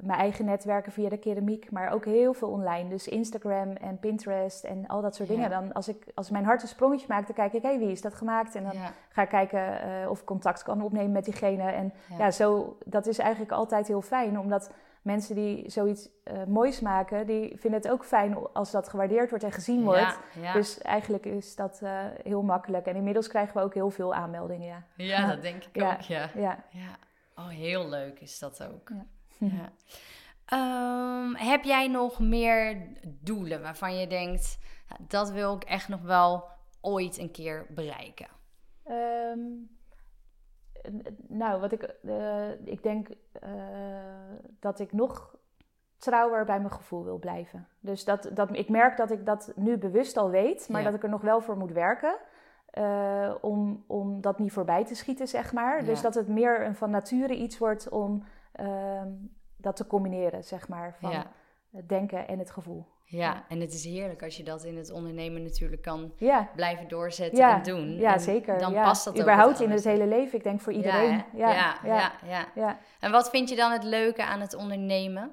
mijn 0.00 0.18
eigen 0.18 0.44
netwerken, 0.44 0.92
via 0.92 1.08
de 1.08 1.18
keramiek, 1.18 1.70
maar 1.70 1.92
ook 1.92 2.04
heel 2.04 2.32
veel 2.32 2.48
online. 2.48 2.88
Dus 2.88 3.08
Instagram 3.08 3.72
en 3.72 3.98
Pinterest 3.98 4.64
en 4.64 4.86
al 4.86 5.02
dat 5.02 5.14
soort 5.14 5.28
dingen. 5.28 5.50
Dan 5.50 5.72
als, 5.72 5.88
ik, 5.88 6.04
als 6.14 6.30
mijn 6.30 6.44
hart 6.44 6.62
een 6.62 6.68
sprongetje 6.68 7.06
maakt, 7.08 7.26
dan 7.26 7.36
kijk 7.36 7.52
ik, 7.52 7.62
hé, 7.62 7.68
hey, 7.68 7.78
wie 7.78 7.90
is 7.90 8.00
dat 8.00 8.14
gemaakt? 8.14 8.54
En 8.54 8.62
dan 8.62 8.72
ga 9.08 9.22
ik 9.22 9.28
kijken 9.28 9.60
of 10.10 10.20
ik 10.20 10.26
contact 10.26 10.62
kan 10.62 10.82
opnemen 10.82 11.12
met 11.12 11.24
diegene. 11.24 11.70
En 11.70 11.92
ja. 12.18 12.30
zo, 12.30 12.76
dat 12.84 13.06
is 13.06 13.18
eigenlijk 13.18 13.52
altijd 13.52 13.86
heel 13.86 14.02
fijn, 14.02 14.38
omdat 14.38 14.70
mensen 15.08 15.34
die 15.34 15.70
zoiets 15.70 16.08
uh, 16.24 16.44
moois 16.44 16.80
maken, 16.80 17.26
die 17.26 17.56
vinden 17.58 17.80
het 17.80 17.90
ook 17.90 18.04
fijn 18.04 18.36
als 18.52 18.70
dat 18.70 18.88
gewaardeerd 18.88 19.30
wordt 19.30 19.44
en 19.44 19.52
gezien 19.52 19.84
wordt. 19.84 20.18
Dus 20.52 20.78
eigenlijk 20.78 21.26
is 21.26 21.56
dat 21.56 21.82
heel 22.22 22.42
makkelijk. 22.42 22.86
En 22.86 22.96
inmiddels 22.96 23.28
krijgen 23.28 23.56
we 23.56 23.62
ook 23.62 23.74
heel 23.74 23.90
veel 23.90 24.14
aanmeldingen. 24.14 24.66
Ja, 24.96 25.04
ja 25.04 25.26
dat 25.26 25.42
denk 25.42 25.64
ik 25.64 25.82
ook. 25.82 26.00
Ja. 26.00 26.30
Ja. 26.34 26.64
Oh, 27.34 27.48
heel 27.48 27.88
leuk 27.88 28.20
is 28.20 28.38
dat 28.38 28.64
ook. 28.64 28.90
Ja. 29.38 29.72
Ehm, 30.48 31.34
heb 31.34 31.64
jij 31.64 31.88
nog 31.88 32.18
meer 32.18 32.88
doelen 33.04 33.62
waarvan 33.62 33.98
je 33.98 34.06
denkt, 34.06 34.58
dat 35.08 35.30
wil 35.30 35.54
ik 35.54 35.64
echt 35.64 35.88
nog 35.88 36.02
wel 36.02 36.44
ooit 36.80 37.18
een 37.18 37.30
keer 37.30 37.66
bereiken? 37.68 38.28
Ehm, 38.84 39.40
nou, 41.28 41.60
wat 41.60 41.72
ik, 41.72 41.96
uh, 42.02 42.50
ik 42.64 42.82
denk 42.82 43.08
uh, 43.08 43.50
dat 44.60 44.80
ik 44.80 44.92
nog 44.92 45.36
trouwer 45.98 46.44
bij 46.44 46.58
mijn 46.58 46.72
gevoel 46.72 47.04
wil 47.04 47.18
blijven. 47.18 47.66
Dus 47.80 48.04
dat, 48.04 48.30
dat, 48.34 48.56
ik 48.56 48.68
merk 48.68 48.96
dat 48.96 49.10
ik 49.10 49.26
dat 49.26 49.52
nu 49.56 49.78
bewust 49.78 50.16
al 50.16 50.30
weet, 50.30 50.68
maar 50.68 50.82
dat 50.82 50.94
ik 50.94 51.02
er 51.02 51.08
nog 51.08 51.20
wel 51.22 51.40
voor 51.40 51.56
moet 51.56 51.72
werken. 51.72 52.16
Uh, 52.78 53.34
om, 53.40 53.84
om 53.86 54.20
dat 54.20 54.38
niet 54.38 54.52
voorbij 54.52 54.84
te 54.84 54.94
schieten, 54.94 55.28
zeg 55.28 55.52
maar. 55.52 55.84
Dus 55.84 56.02
dat 56.02 56.14
het 56.14 56.28
meer 56.28 56.66
een 56.66 56.74
van 56.74 56.90
nature 56.90 57.34
iets 57.34 57.58
wordt 57.58 57.88
om 57.88 58.24
uh, 58.60 59.02
dat 59.56 59.76
te 59.76 59.86
combineren, 59.86 60.44
zeg 60.44 60.68
maar. 60.68 60.94
Van 61.00 61.24
het 61.70 61.88
denken 61.88 62.28
en 62.28 62.38
het 62.38 62.50
gevoel. 62.50 62.86
Ja, 63.10 63.44
en 63.48 63.60
het 63.60 63.72
is 63.72 63.84
heerlijk 63.84 64.22
als 64.22 64.36
je 64.36 64.42
dat 64.42 64.64
in 64.64 64.76
het 64.76 64.90
ondernemen 64.90 65.42
natuurlijk 65.42 65.82
kan 65.82 66.12
blijven 66.54 66.88
doorzetten 66.88 67.44
en 67.44 67.62
doen. 67.62 67.96
Ja, 67.96 68.12
en 68.12 68.20
zeker. 68.20 68.58
Dan 68.58 68.72
past 68.72 69.04
dat 69.04 69.20
Überhaupt 69.20 69.60
in 69.60 69.70
het 69.70 69.84
hele 69.84 70.06
leven, 70.06 70.38
ik 70.38 70.44
denk 70.44 70.60
voor 70.60 70.72
iedereen. 70.72 71.24
Ja, 71.34 71.76
ja, 71.84 72.12
ja, 72.54 72.78
En 73.00 73.10
wat 73.10 73.30
vind 73.30 73.48
je 73.48 73.56
dan 73.56 73.72
het 73.72 73.84
leuke 73.84 74.24
aan 74.24 74.40
het 74.40 74.54
ondernemen? 74.54 75.32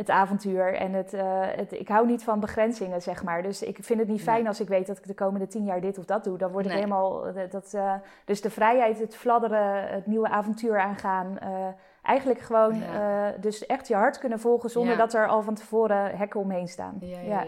het 0.00 0.10
avontuur 0.10 0.74
en 0.74 0.92
het, 0.92 1.14
uh, 1.14 1.40
het, 1.46 1.72
Ik 1.72 1.88
hou 1.88 2.06
niet 2.06 2.24
van 2.24 2.40
begrenzingen, 2.40 3.02
zeg 3.02 3.22
maar. 3.22 3.42
Dus 3.42 3.62
ik 3.62 3.78
vind 3.80 3.98
het 3.98 4.08
niet 4.08 4.22
fijn 4.22 4.46
als 4.46 4.60
ik 4.60 4.68
weet 4.68 4.86
dat 4.86 4.98
ik 4.98 5.06
de 5.06 5.14
komende 5.14 5.46
tien 5.46 5.64
jaar 5.64 5.80
dit 5.80 5.98
of 5.98 6.04
dat 6.04 6.24
doe. 6.24 6.38
Dan 6.38 6.50
word 6.50 6.66
ik 6.66 6.72
helemaal... 6.72 7.26
Eh, 7.26 7.50
dat, 7.50 7.72
uh, 7.74 7.94
dus 8.24 8.40
de 8.40 8.50
vrijheid, 8.50 8.98
het 8.98 9.16
fladderen, 9.16 9.88
het 9.88 10.06
nieuwe 10.06 10.28
avontuur 10.28 10.80
aangaan. 10.80 11.38
Uh, 11.42 11.66
eigenlijk 12.02 12.40
gewoon 12.40 12.82
dus 13.40 13.66
echt 13.66 13.88
je 13.88 13.94
hart 13.94 14.18
kunnen 14.18 14.40
volgen 14.40 14.70
zonder 14.70 14.96
dat 14.96 15.14
er 15.14 15.28
al 15.28 15.42
van 15.42 15.54
tevoren 15.54 16.16
hekken 16.16 16.40
omheen 16.40 16.68
staan. 16.68 16.96
ja. 17.00 17.46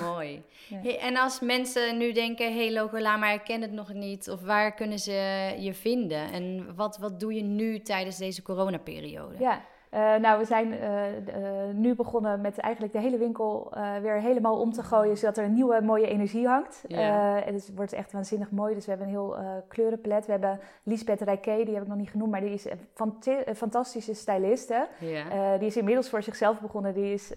Mooi. 0.00 0.44
Hey, 0.82 0.98
en 0.98 1.16
als 1.16 1.40
mensen 1.40 1.98
nu 1.98 2.12
denken, 2.12 2.54
hey 2.54 2.72
Logola, 2.72 3.16
maar 3.16 3.34
ik 3.34 3.44
ken 3.44 3.62
het 3.62 3.72
nog 3.72 3.92
niet. 3.92 4.30
Of 4.30 4.42
waar 4.42 4.74
kunnen 4.74 4.98
ze 4.98 5.12
je 5.58 5.74
vinden? 5.74 6.32
En 6.32 6.74
wat, 6.76 6.98
wat 6.98 7.20
doe 7.20 7.34
je 7.34 7.42
nu 7.42 7.80
tijdens 7.80 8.16
deze 8.16 8.42
coronaperiode? 8.42 9.34
Ja, 9.38 9.62
uh, 9.94 10.16
nou, 10.16 10.38
we 10.38 10.44
zijn 10.44 10.72
uh, 10.72 11.16
uh, 11.16 11.74
nu 11.74 11.94
begonnen 11.94 12.40
met 12.40 12.58
eigenlijk 12.58 12.92
de 12.92 13.00
hele 13.00 13.18
winkel 13.18 13.72
weer 14.02 14.20
helemaal 14.20 14.60
om 14.60 14.72
te 14.72 14.82
gooien, 14.82 15.16
zodat 15.16 15.36
er 15.36 15.44
een 15.44 15.54
nieuwe 15.54 15.80
mooie 15.80 16.06
energie 16.06 16.46
hangt. 16.46 16.84
Yeah. 16.86 17.46
en 17.46 17.54
het 17.54 17.74
wordt 17.74 17.92
echt 17.92 18.12
waanzinnig 18.12 18.50
mooi. 18.50 18.74
Dus 18.74 18.84
we 18.84 18.90
hebben 18.90 19.08
een 19.08 19.14
heel 19.14 19.36
kleurenpalet. 19.68 20.26
We 20.26 20.30
hebben 20.30 20.60
Lisbeth 20.82 21.20
Rijke, 21.20 21.60
die 21.64 21.74
heb 21.74 21.82
ik 21.82 21.88
nog 21.88 21.96
niet 21.96 22.10
genoemd, 22.10 22.30
maar 22.30 22.40
die 22.40 22.52
is 22.52 22.66
een 22.70 23.56
fantastische 23.56 24.14
styliste. 24.14 24.88
Yeah. 24.98 25.58
die 25.58 25.68
is 25.68 25.76
inmiddels 25.76 26.08
voor 26.08 26.22
zichzelf 26.22 26.60
begonnen. 26.60 26.94
Die 26.94 27.12
is 27.12 27.32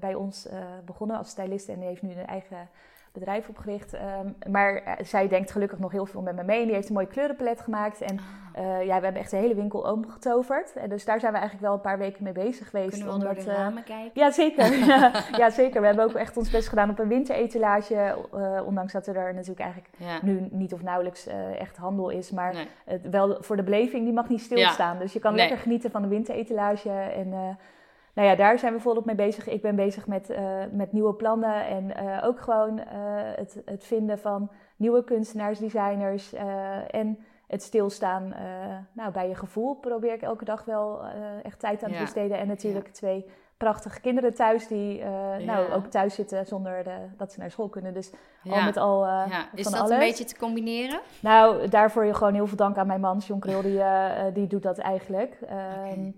bij 0.00 0.14
ons 0.14 0.48
begonnen 0.84 1.16
als 1.16 1.28
styliste 1.28 1.72
en 1.72 1.78
die 1.78 1.88
heeft 1.88 2.02
nu 2.02 2.10
een 2.10 2.26
eigen 2.26 2.68
bedrijf 3.14 3.48
opgericht. 3.48 3.92
Ehm, 3.92 4.50
maar 4.50 4.74
eh, 4.74 5.04
zij 5.04 5.28
denkt 5.28 5.50
gelukkig 5.50 5.78
nog 5.78 5.92
heel 5.92 6.06
veel 6.06 6.22
met 6.22 6.36
me 6.36 6.42
mee. 6.42 6.64
die 6.64 6.74
heeft 6.74 6.88
een 6.88 6.94
mooi 6.94 7.06
kleurenpalet 7.06 7.60
gemaakt. 7.60 8.00
En 8.00 8.18
oh. 8.18 8.84
ja, 8.84 8.96
we 8.96 9.04
hebben 9.04 9.16
echt 9.20 9.30
de 9.30 9.36
hele 9.36 9.54
winkel 9.54 9.80
omgetoverd. 9.80 10.72
En 10.76 10.88
dus 10.88 11.04
daar 11.04 11.20
zijn 11.20 11.32
we 11.32 11.38
eigenlijk 11.38 11.66
wel 11.66 11.74
een 11.74 11.80
paar 11.82 11.98
weken 11.98 12.24
mee 12.24 12.32
bezig 12.32 12.70
geweest. 12.70 12.90
Kunnen 12.90 13.06
we 13.06 13.12
omdat, 13.12 13.34
door 13.34 13.44
de 13.44 13.50
ramen 13.50 13.78
uh, 13.78 13.84
kijken? 13.84 14.10
Ja, 14.14 14.30
zeker. 14.30 14.76
ja, 15.40 15.50
zeker. 15.50 15.80
We 15.80 15.86
hebben 15.86 16.04
ook 16.04 16.14
echt 16.14 16.36
ons 16.36 16.50
best 16.50 16.68
gedaan 16.68 16.90
op 16.90 16.98
een 16.98 17.08
winteretalage. 17.08 18.16
Uh, 18.34 18.66
ondanks 18.66 18.92
dat 18.92 19.06
er 19.06 19.34
natuurlijk 19.34 19.60
eigenlijk 19.60 20.22
nu 20.22 20.48
niet 20.50 20.72
of 20.72 20.82
nauwelijks 20.82 21.26
echt 21.58 21.76
handel 21.76 22.08
is. 22.08 22.30
Maar 22.30 22.66
het, 22.84 23.08
wel 23.10 23.36
voor 23.40 23.56
de 23.56 23.62
beleving, 23.62 24.04
die 24.04 24.12
mag 24.12 24.28
niet 24.28 24.40
stilstaan. 24.40 24.98
Dus 24.98 25.12
je 25.12 25.18
kan 25.18 25.34
lekker 25.34 25.58
genieten 25.58 25.90
van 25.90 26.02
de 26.02 26.08
winteretalage. 26.08 26.90
En 26.90 27.58
nou 28.14 28.28
ja, 28.28 28.34
daar 28.34 28.58
zijn 28.58 28.72
we 28.72 28.80
volop 28.80 29.04
mee 29.04 29.14
bezig. 29.14 29.48
Ik 29.48 29.62
ben 29.62 29.76
bezig 29.76 30.06
met, 30.06 30.30
uh, 30.30 30.38
met 30.72 30.92
nieuwe 30.92 31.14
plannen 31.14 31.66
en 31.66 31.84
uh, 31.84 32.24
ook 32.24 32.40
gewoon 32.40 32.78
uh, 32.78 32.84
het, 33.34 33.62
het 33.64 33.84
vinden 33.84 34.18
van 34.18 34.50
nieuwe 34.76 35.04
kunstenaars, 35.04 35.58
designers 35.58 36.32
en 36.90 37.18
het 37.46 37.62
stilstaan 37.62 38.34
nou, 38.92 39.12
bij 39.12 39.28
je 39.28 39.34
gevoel. 39.34 39.74
Probeer 39.74 40.12
ik 40.12 40.22
elke 40.22 40.44
dag 40.44 40.64
wel 40.64 41.04
echt 41.42 41.58
tijd 41.58 41.82
aan 41.82 41.92
te 41.92 41.98
besteden. 41.98 42.38
En 42.38 42.46
natuurlijk 42.46 42.88
twee 42.88 43.26
prachtige 43.56 44.00
kinderen 44.00 44.34
thuis 44.34 44.66
die 44.66 45.04
nou, 45.44 45.72
ook 45.72 45.86
thuis 45.86 46.14
zitten 46.14 46.46
zonder 46.46 46.84
de, 46.84 46.96
dat 47.16 47.32
ze 47.32 47.40
naar 47.40 47.50
school 47.50 47.68
kunnen. 47.68 47.94
Dus 47.94 48.12
al 48.50 48.62
met 48.62 48.76
al 48.76 49.06
ja. 49.06 49.48
Is 49.54 49.70
dat 49.70 49.90
een 49.90 49.98
beetje 49.98 50.24
te 50.24 50.36
combineren? 50.36 51.00
Nou, 51.20 51.68
daarvoor 51.68 52.04
je 52.04 52.14
gewoon 52.14 52.34
heel 52.34 52.46
veel 52.46 52.56
dank 52.56 52.76
aan 52.76 52.86
mijn 52.86 53.00
man, 53.00 53.18
John 53.18 53.40
Krul, 53.40 53.62
die, 53.62 53.82
die 54.32 54.46
doet 54.46 54.62
dat 54.62 54.78
eigenlijk. 54.78 55.38
Okay. 55.42 56.14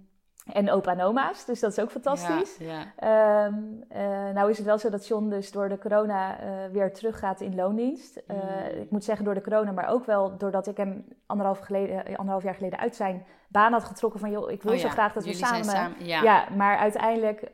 En 0.52 0.70
opa 0.70 0.92
en 0.92 1.00
oma's, 1.00 1.44
dus 1.44 1.60
dat 1.60 1.70
is 1.70 1.78
ook 1.78 1.90
fantastisch. 1.90 2.56
Ja, 2.58 2.84
ja. 3.00 3.46
Um, 3.46 3.84
uh, 3.92 3.98
nou 4.34 4.50
is 4.50 4.56
het 4.56 4.66
wel 4.66 4.78
zo 4.78 4.90
dat 4.90 5.06
John 5.06 5.28
dus 5.28 5.52
door 5.52 5.68
de 5.68 5.78
corona 5.78 6.40
uh, 6.40 6.46
weer 6.72 6.92
teruggaat 6.92 7.40
in 7.40 7.54
loondienst. 7.54 8.22
Uh, 8.30 8.36
mm. 8.36 8.80
Ik 8.80 8.90
moet 8.90 9.04
zeggen 9.04 9.24
door 9.24 9.34
de 9.34 9.40
corona, 9.40 9.72
maar 9.72 9.88
ook 9.88 10.04
wel 10.04 10.36
doordat 10.36 10.66
ik 10.66 10.76
hem 10.76 11.04
anderhalf, 11.26 11.58
geleden, 11.58 12.04
anderhalf 12.04 12.42
jaar 12.42 12.54
geleden 12.54 12.78
uit 12.78 12.96
zijn 12.96 13.24
baan 13.48 13.72
had 13.72 13.84
getrokken 13.84 14.20
van... 14.20 14.30
joh, 14.30 14.50
ik 14.50 14.62
wil 14.62 14.72
oh, 14.72 14.78
zo 14.78 14.88
graag 14.88 15.12
dat 15.12 15.24
we 15.24 15.32
samen... 15.32 15.64
samen 15.64 16.04
ja. 16.04 16.46
maar 16.56 16.76
uiteindelijk 16.76 17.48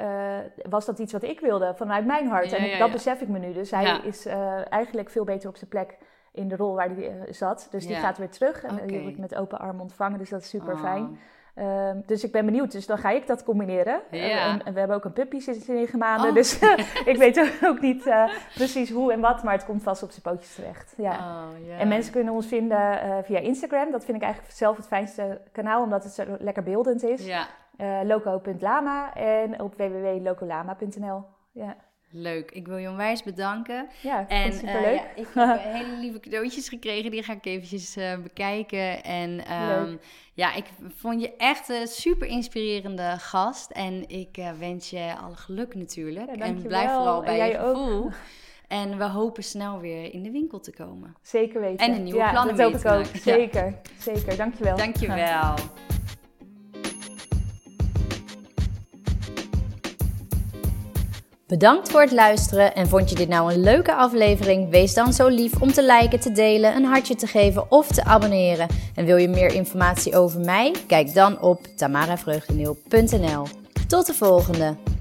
was 0.69 0.87
dat 0.87 0.99
iets 0.99 1.13
wat 1.13 1.23
ik 1.23 1.41
wilde 1.41 1.75
vanuit 1.77 2.07
mijn 2.07 2.29
hart. 2.29 2.53
en 2.53 2.79
dat 2.79 2.93
besef 2.93 3.21
ik 3.21 3.29
me 3.29 3.39
nu. 3.39 3.53
Dus 3.53 3.71
hij 3.71 4.01
is 4.05 4.27
eigenlijk 4.69 5.11
veel 5.11 5.25
beter 5.25 5.49
op 5.49 5.57
zijn 5.57 5.71
plek 5.71 5.99
in 6.33 6.49
de 6.49 6.57
rol 6.57 6.75
waar 6.75 6.89
hij 6.89 7.27
zat. 7.31 7.69
Dus 7.71 7.87
die 7.87 7.97
gaat 7.97 8.19
weer 8.19 8.31
terug 8.31 8.63
en 8.63 8.87
die 8.87 9.03
wordt 9.03 9.19
met 9.19 9.35
open 9.35 9.59
armen 9.59 9.81
ontvangen. 9.81 10.19
Dus 10.19 10.31
dat 10.31 10.41
is 10.41 10.49
super 10.49 10.79
fijn. 10.79 11.05
Oh. 11.05 11.17
Ehm, 11.55 12.01
dus 12.07 12.25
ik 12.25 12.33
ben 12.33 12.45
benieuwd, 12.45 12.73
dus 12.73 12.87
dan 12.87 12.99
ga 12.99 13.11
ik 13.11 13.27
dat 13.27 13.45
combineren. 13.45 14.01
En, 14.11 14.65
en, 14.65 14.73
we 14.73 14.79
hebben 14.79 14.97
ook 14.97 15.05
een 15.05 15.13
puppy 15.13 15.41
sinds 15.41 15.67
negen 15.67 15.99
maanden, 15.99 16.29
oh. 16.29 16.35
dus 16.35 16.59
ik 17.13 17.17
weet 17.17 17.59
ook 17.65 17.81
niet 17.81 18.07
uh, 18.07 18.29
precies 18.55 18.91
hoe 18.91 19.13
en 19.13 19.21
wat, 19.21 19.43
maar 19.43 19.53
het 19.53 19.65
komt 19.65 19.83
vast 19.83 20.03
op 20.03 20.11
zijn 20.11 20.23
pootjes 20.23 20.55
terecht. 20.55 20.95
Ja. 20.97 21.13
Oh, 21.13 21.67
yeah. 21.67 21.81
En 21.81 21.89
mensen 21.89 22.13
kunnen 22.13 22.35
ons 22.35 22.47
vinden 22.47 22.79
uh, 22.79 23.17
via 23.23 23.39
Instagram. 23.39 23.91
Dat 23.91 24.05
vind 24.05 24.17
ik 24.17 24.23
eigenlijk 24.23 24.55
zelf 24.55 24.77
het 24.77 24.87
fijnste 24.87 25.41
kanaal, 25.53 25.83
omdat 25.83 26.05
het 26.05 26.13
zo 26.13 26.25
lekker 26.39 26.63
beeldend 26.63 27.03
is. 27.03 27.27
Ja. 27.27 27.47
Uh, 27.79 27.99
loco.lama 28.03 29.15
en 29.15 29.61
op 29.61 29.75
www.locolama.nl. 29.77 31.25
Ja. 31.53 31.77
Leuk. 32.15 32.51
Ik 32.51 32.67
wil 32.67 32.77
je 32.77 32.89
onwijs 32.89 33.23
bedanken. 33.23 33.89
Ja, 34.01 34.29
en 34.29 34.53
uh, 34.53 34.95
ja, 34.95 35.05
ik 35.15 35.27
heb 35.35 35.61
hele 35.63 35.97
lieve 35.97 36.21
cadeautjes 36.21 36.69
gekregen. 36.69 37.11
Die 37.11 37.23
ga 37.23 37.33
ik 37.33 37.45
eventjes 37.45 37.97
uh, 37.97 38.19
bekijken. 38.23 39.05
En 39.05 39.53
um, 39.53 40.01
ja, 40.35 40.55
ik 40.55 40.65
vond 40.97 41.21
je 41.21 41.37
echt 41.37 41.69
een 41.69 41.87
super 41.87 42.27
inspirerende 42.27 43.15
gast. 43.19 43.71
En 43.71 44.09
ik 44.09 44.39
uh, 44.39 44.51
wens 44.59 44.91
je 44.91 45.15
alle 45.23 45.37
geluk 45.37 45.75
natuurlijk. 45.75 46.31
en 46.31 46.63
blijf 46.63 46.91
vooral 46.91 47.23
bij 47.23 47.49
je 47.49 47.59
gevoel. 47.59 48.05
Ook. 48.05 48.13
En 48.69 48.99
we 48.99 49.05
hopen 49.05 49.43
snel 49.43 49.81
weer 49.81 50.15
in 50.15 50.23
de 50.23 50.31
winkel 50.31 50.61
te 50.61 50.73
komen. 50.73 51.17
Zeker 51.23 51.61
weten. 51.61 51.87
En 51.87 51.95
een 51.95 52.03
nieuwe 52.03 52.19
ja, 52.19 52.31
plannen 52.31 52.57
mee 52.57 52.77
te 52.79 52.89
ook. 52.89 53.05
Zeker, 53.23 53.81
zeker. 53.99 54.37
Dankjewel. 54.37 54.77
Dankjewel. 54.77 55.55
Bedankt 61.53 61.91
voor 61.91 62.01
het 62.01 62.13
luisteren 62.13 62.75
en 62.75 62.89
vond 62.89 63.11
je 63.11 63.15
dit 63.15 63.29
nou 63.29 63.53
een 63.53 63.61
leuke 63.61 63.95
aflevering? 63.95 64.71
Wees 64.71 64.95
dan 64.95 65.13
zo 65.13 65.29
lief 65.29 65.61
om 65.61 65.73
te 65.73 65.87
liken, 65.87 66.21
te 66.21 66.33
delen, 66.33 66.77
een 66.77 66.85
hartje 66.85 67.15
te 67.15 67.27
geven 67.27 67.71
of 67.71 67.87
te 67.87 68.05
abonneren. 68.05 68.69
En 68.95 69.05
wil 69.05 69.17
je 69.17 69.29
meer 69.29 69.55
informatie 69.55 70.17
over 70.17 70.41
mij? 70.41 70.75
Kijk 70.87 71.15
dan 71.15 71.41
op 71.41 71.67
tamaravreugdeneel.nl. 71.77 73.47
Tot 73.87 74.07
de 74.07 74.15
volgende! 74.15 74.92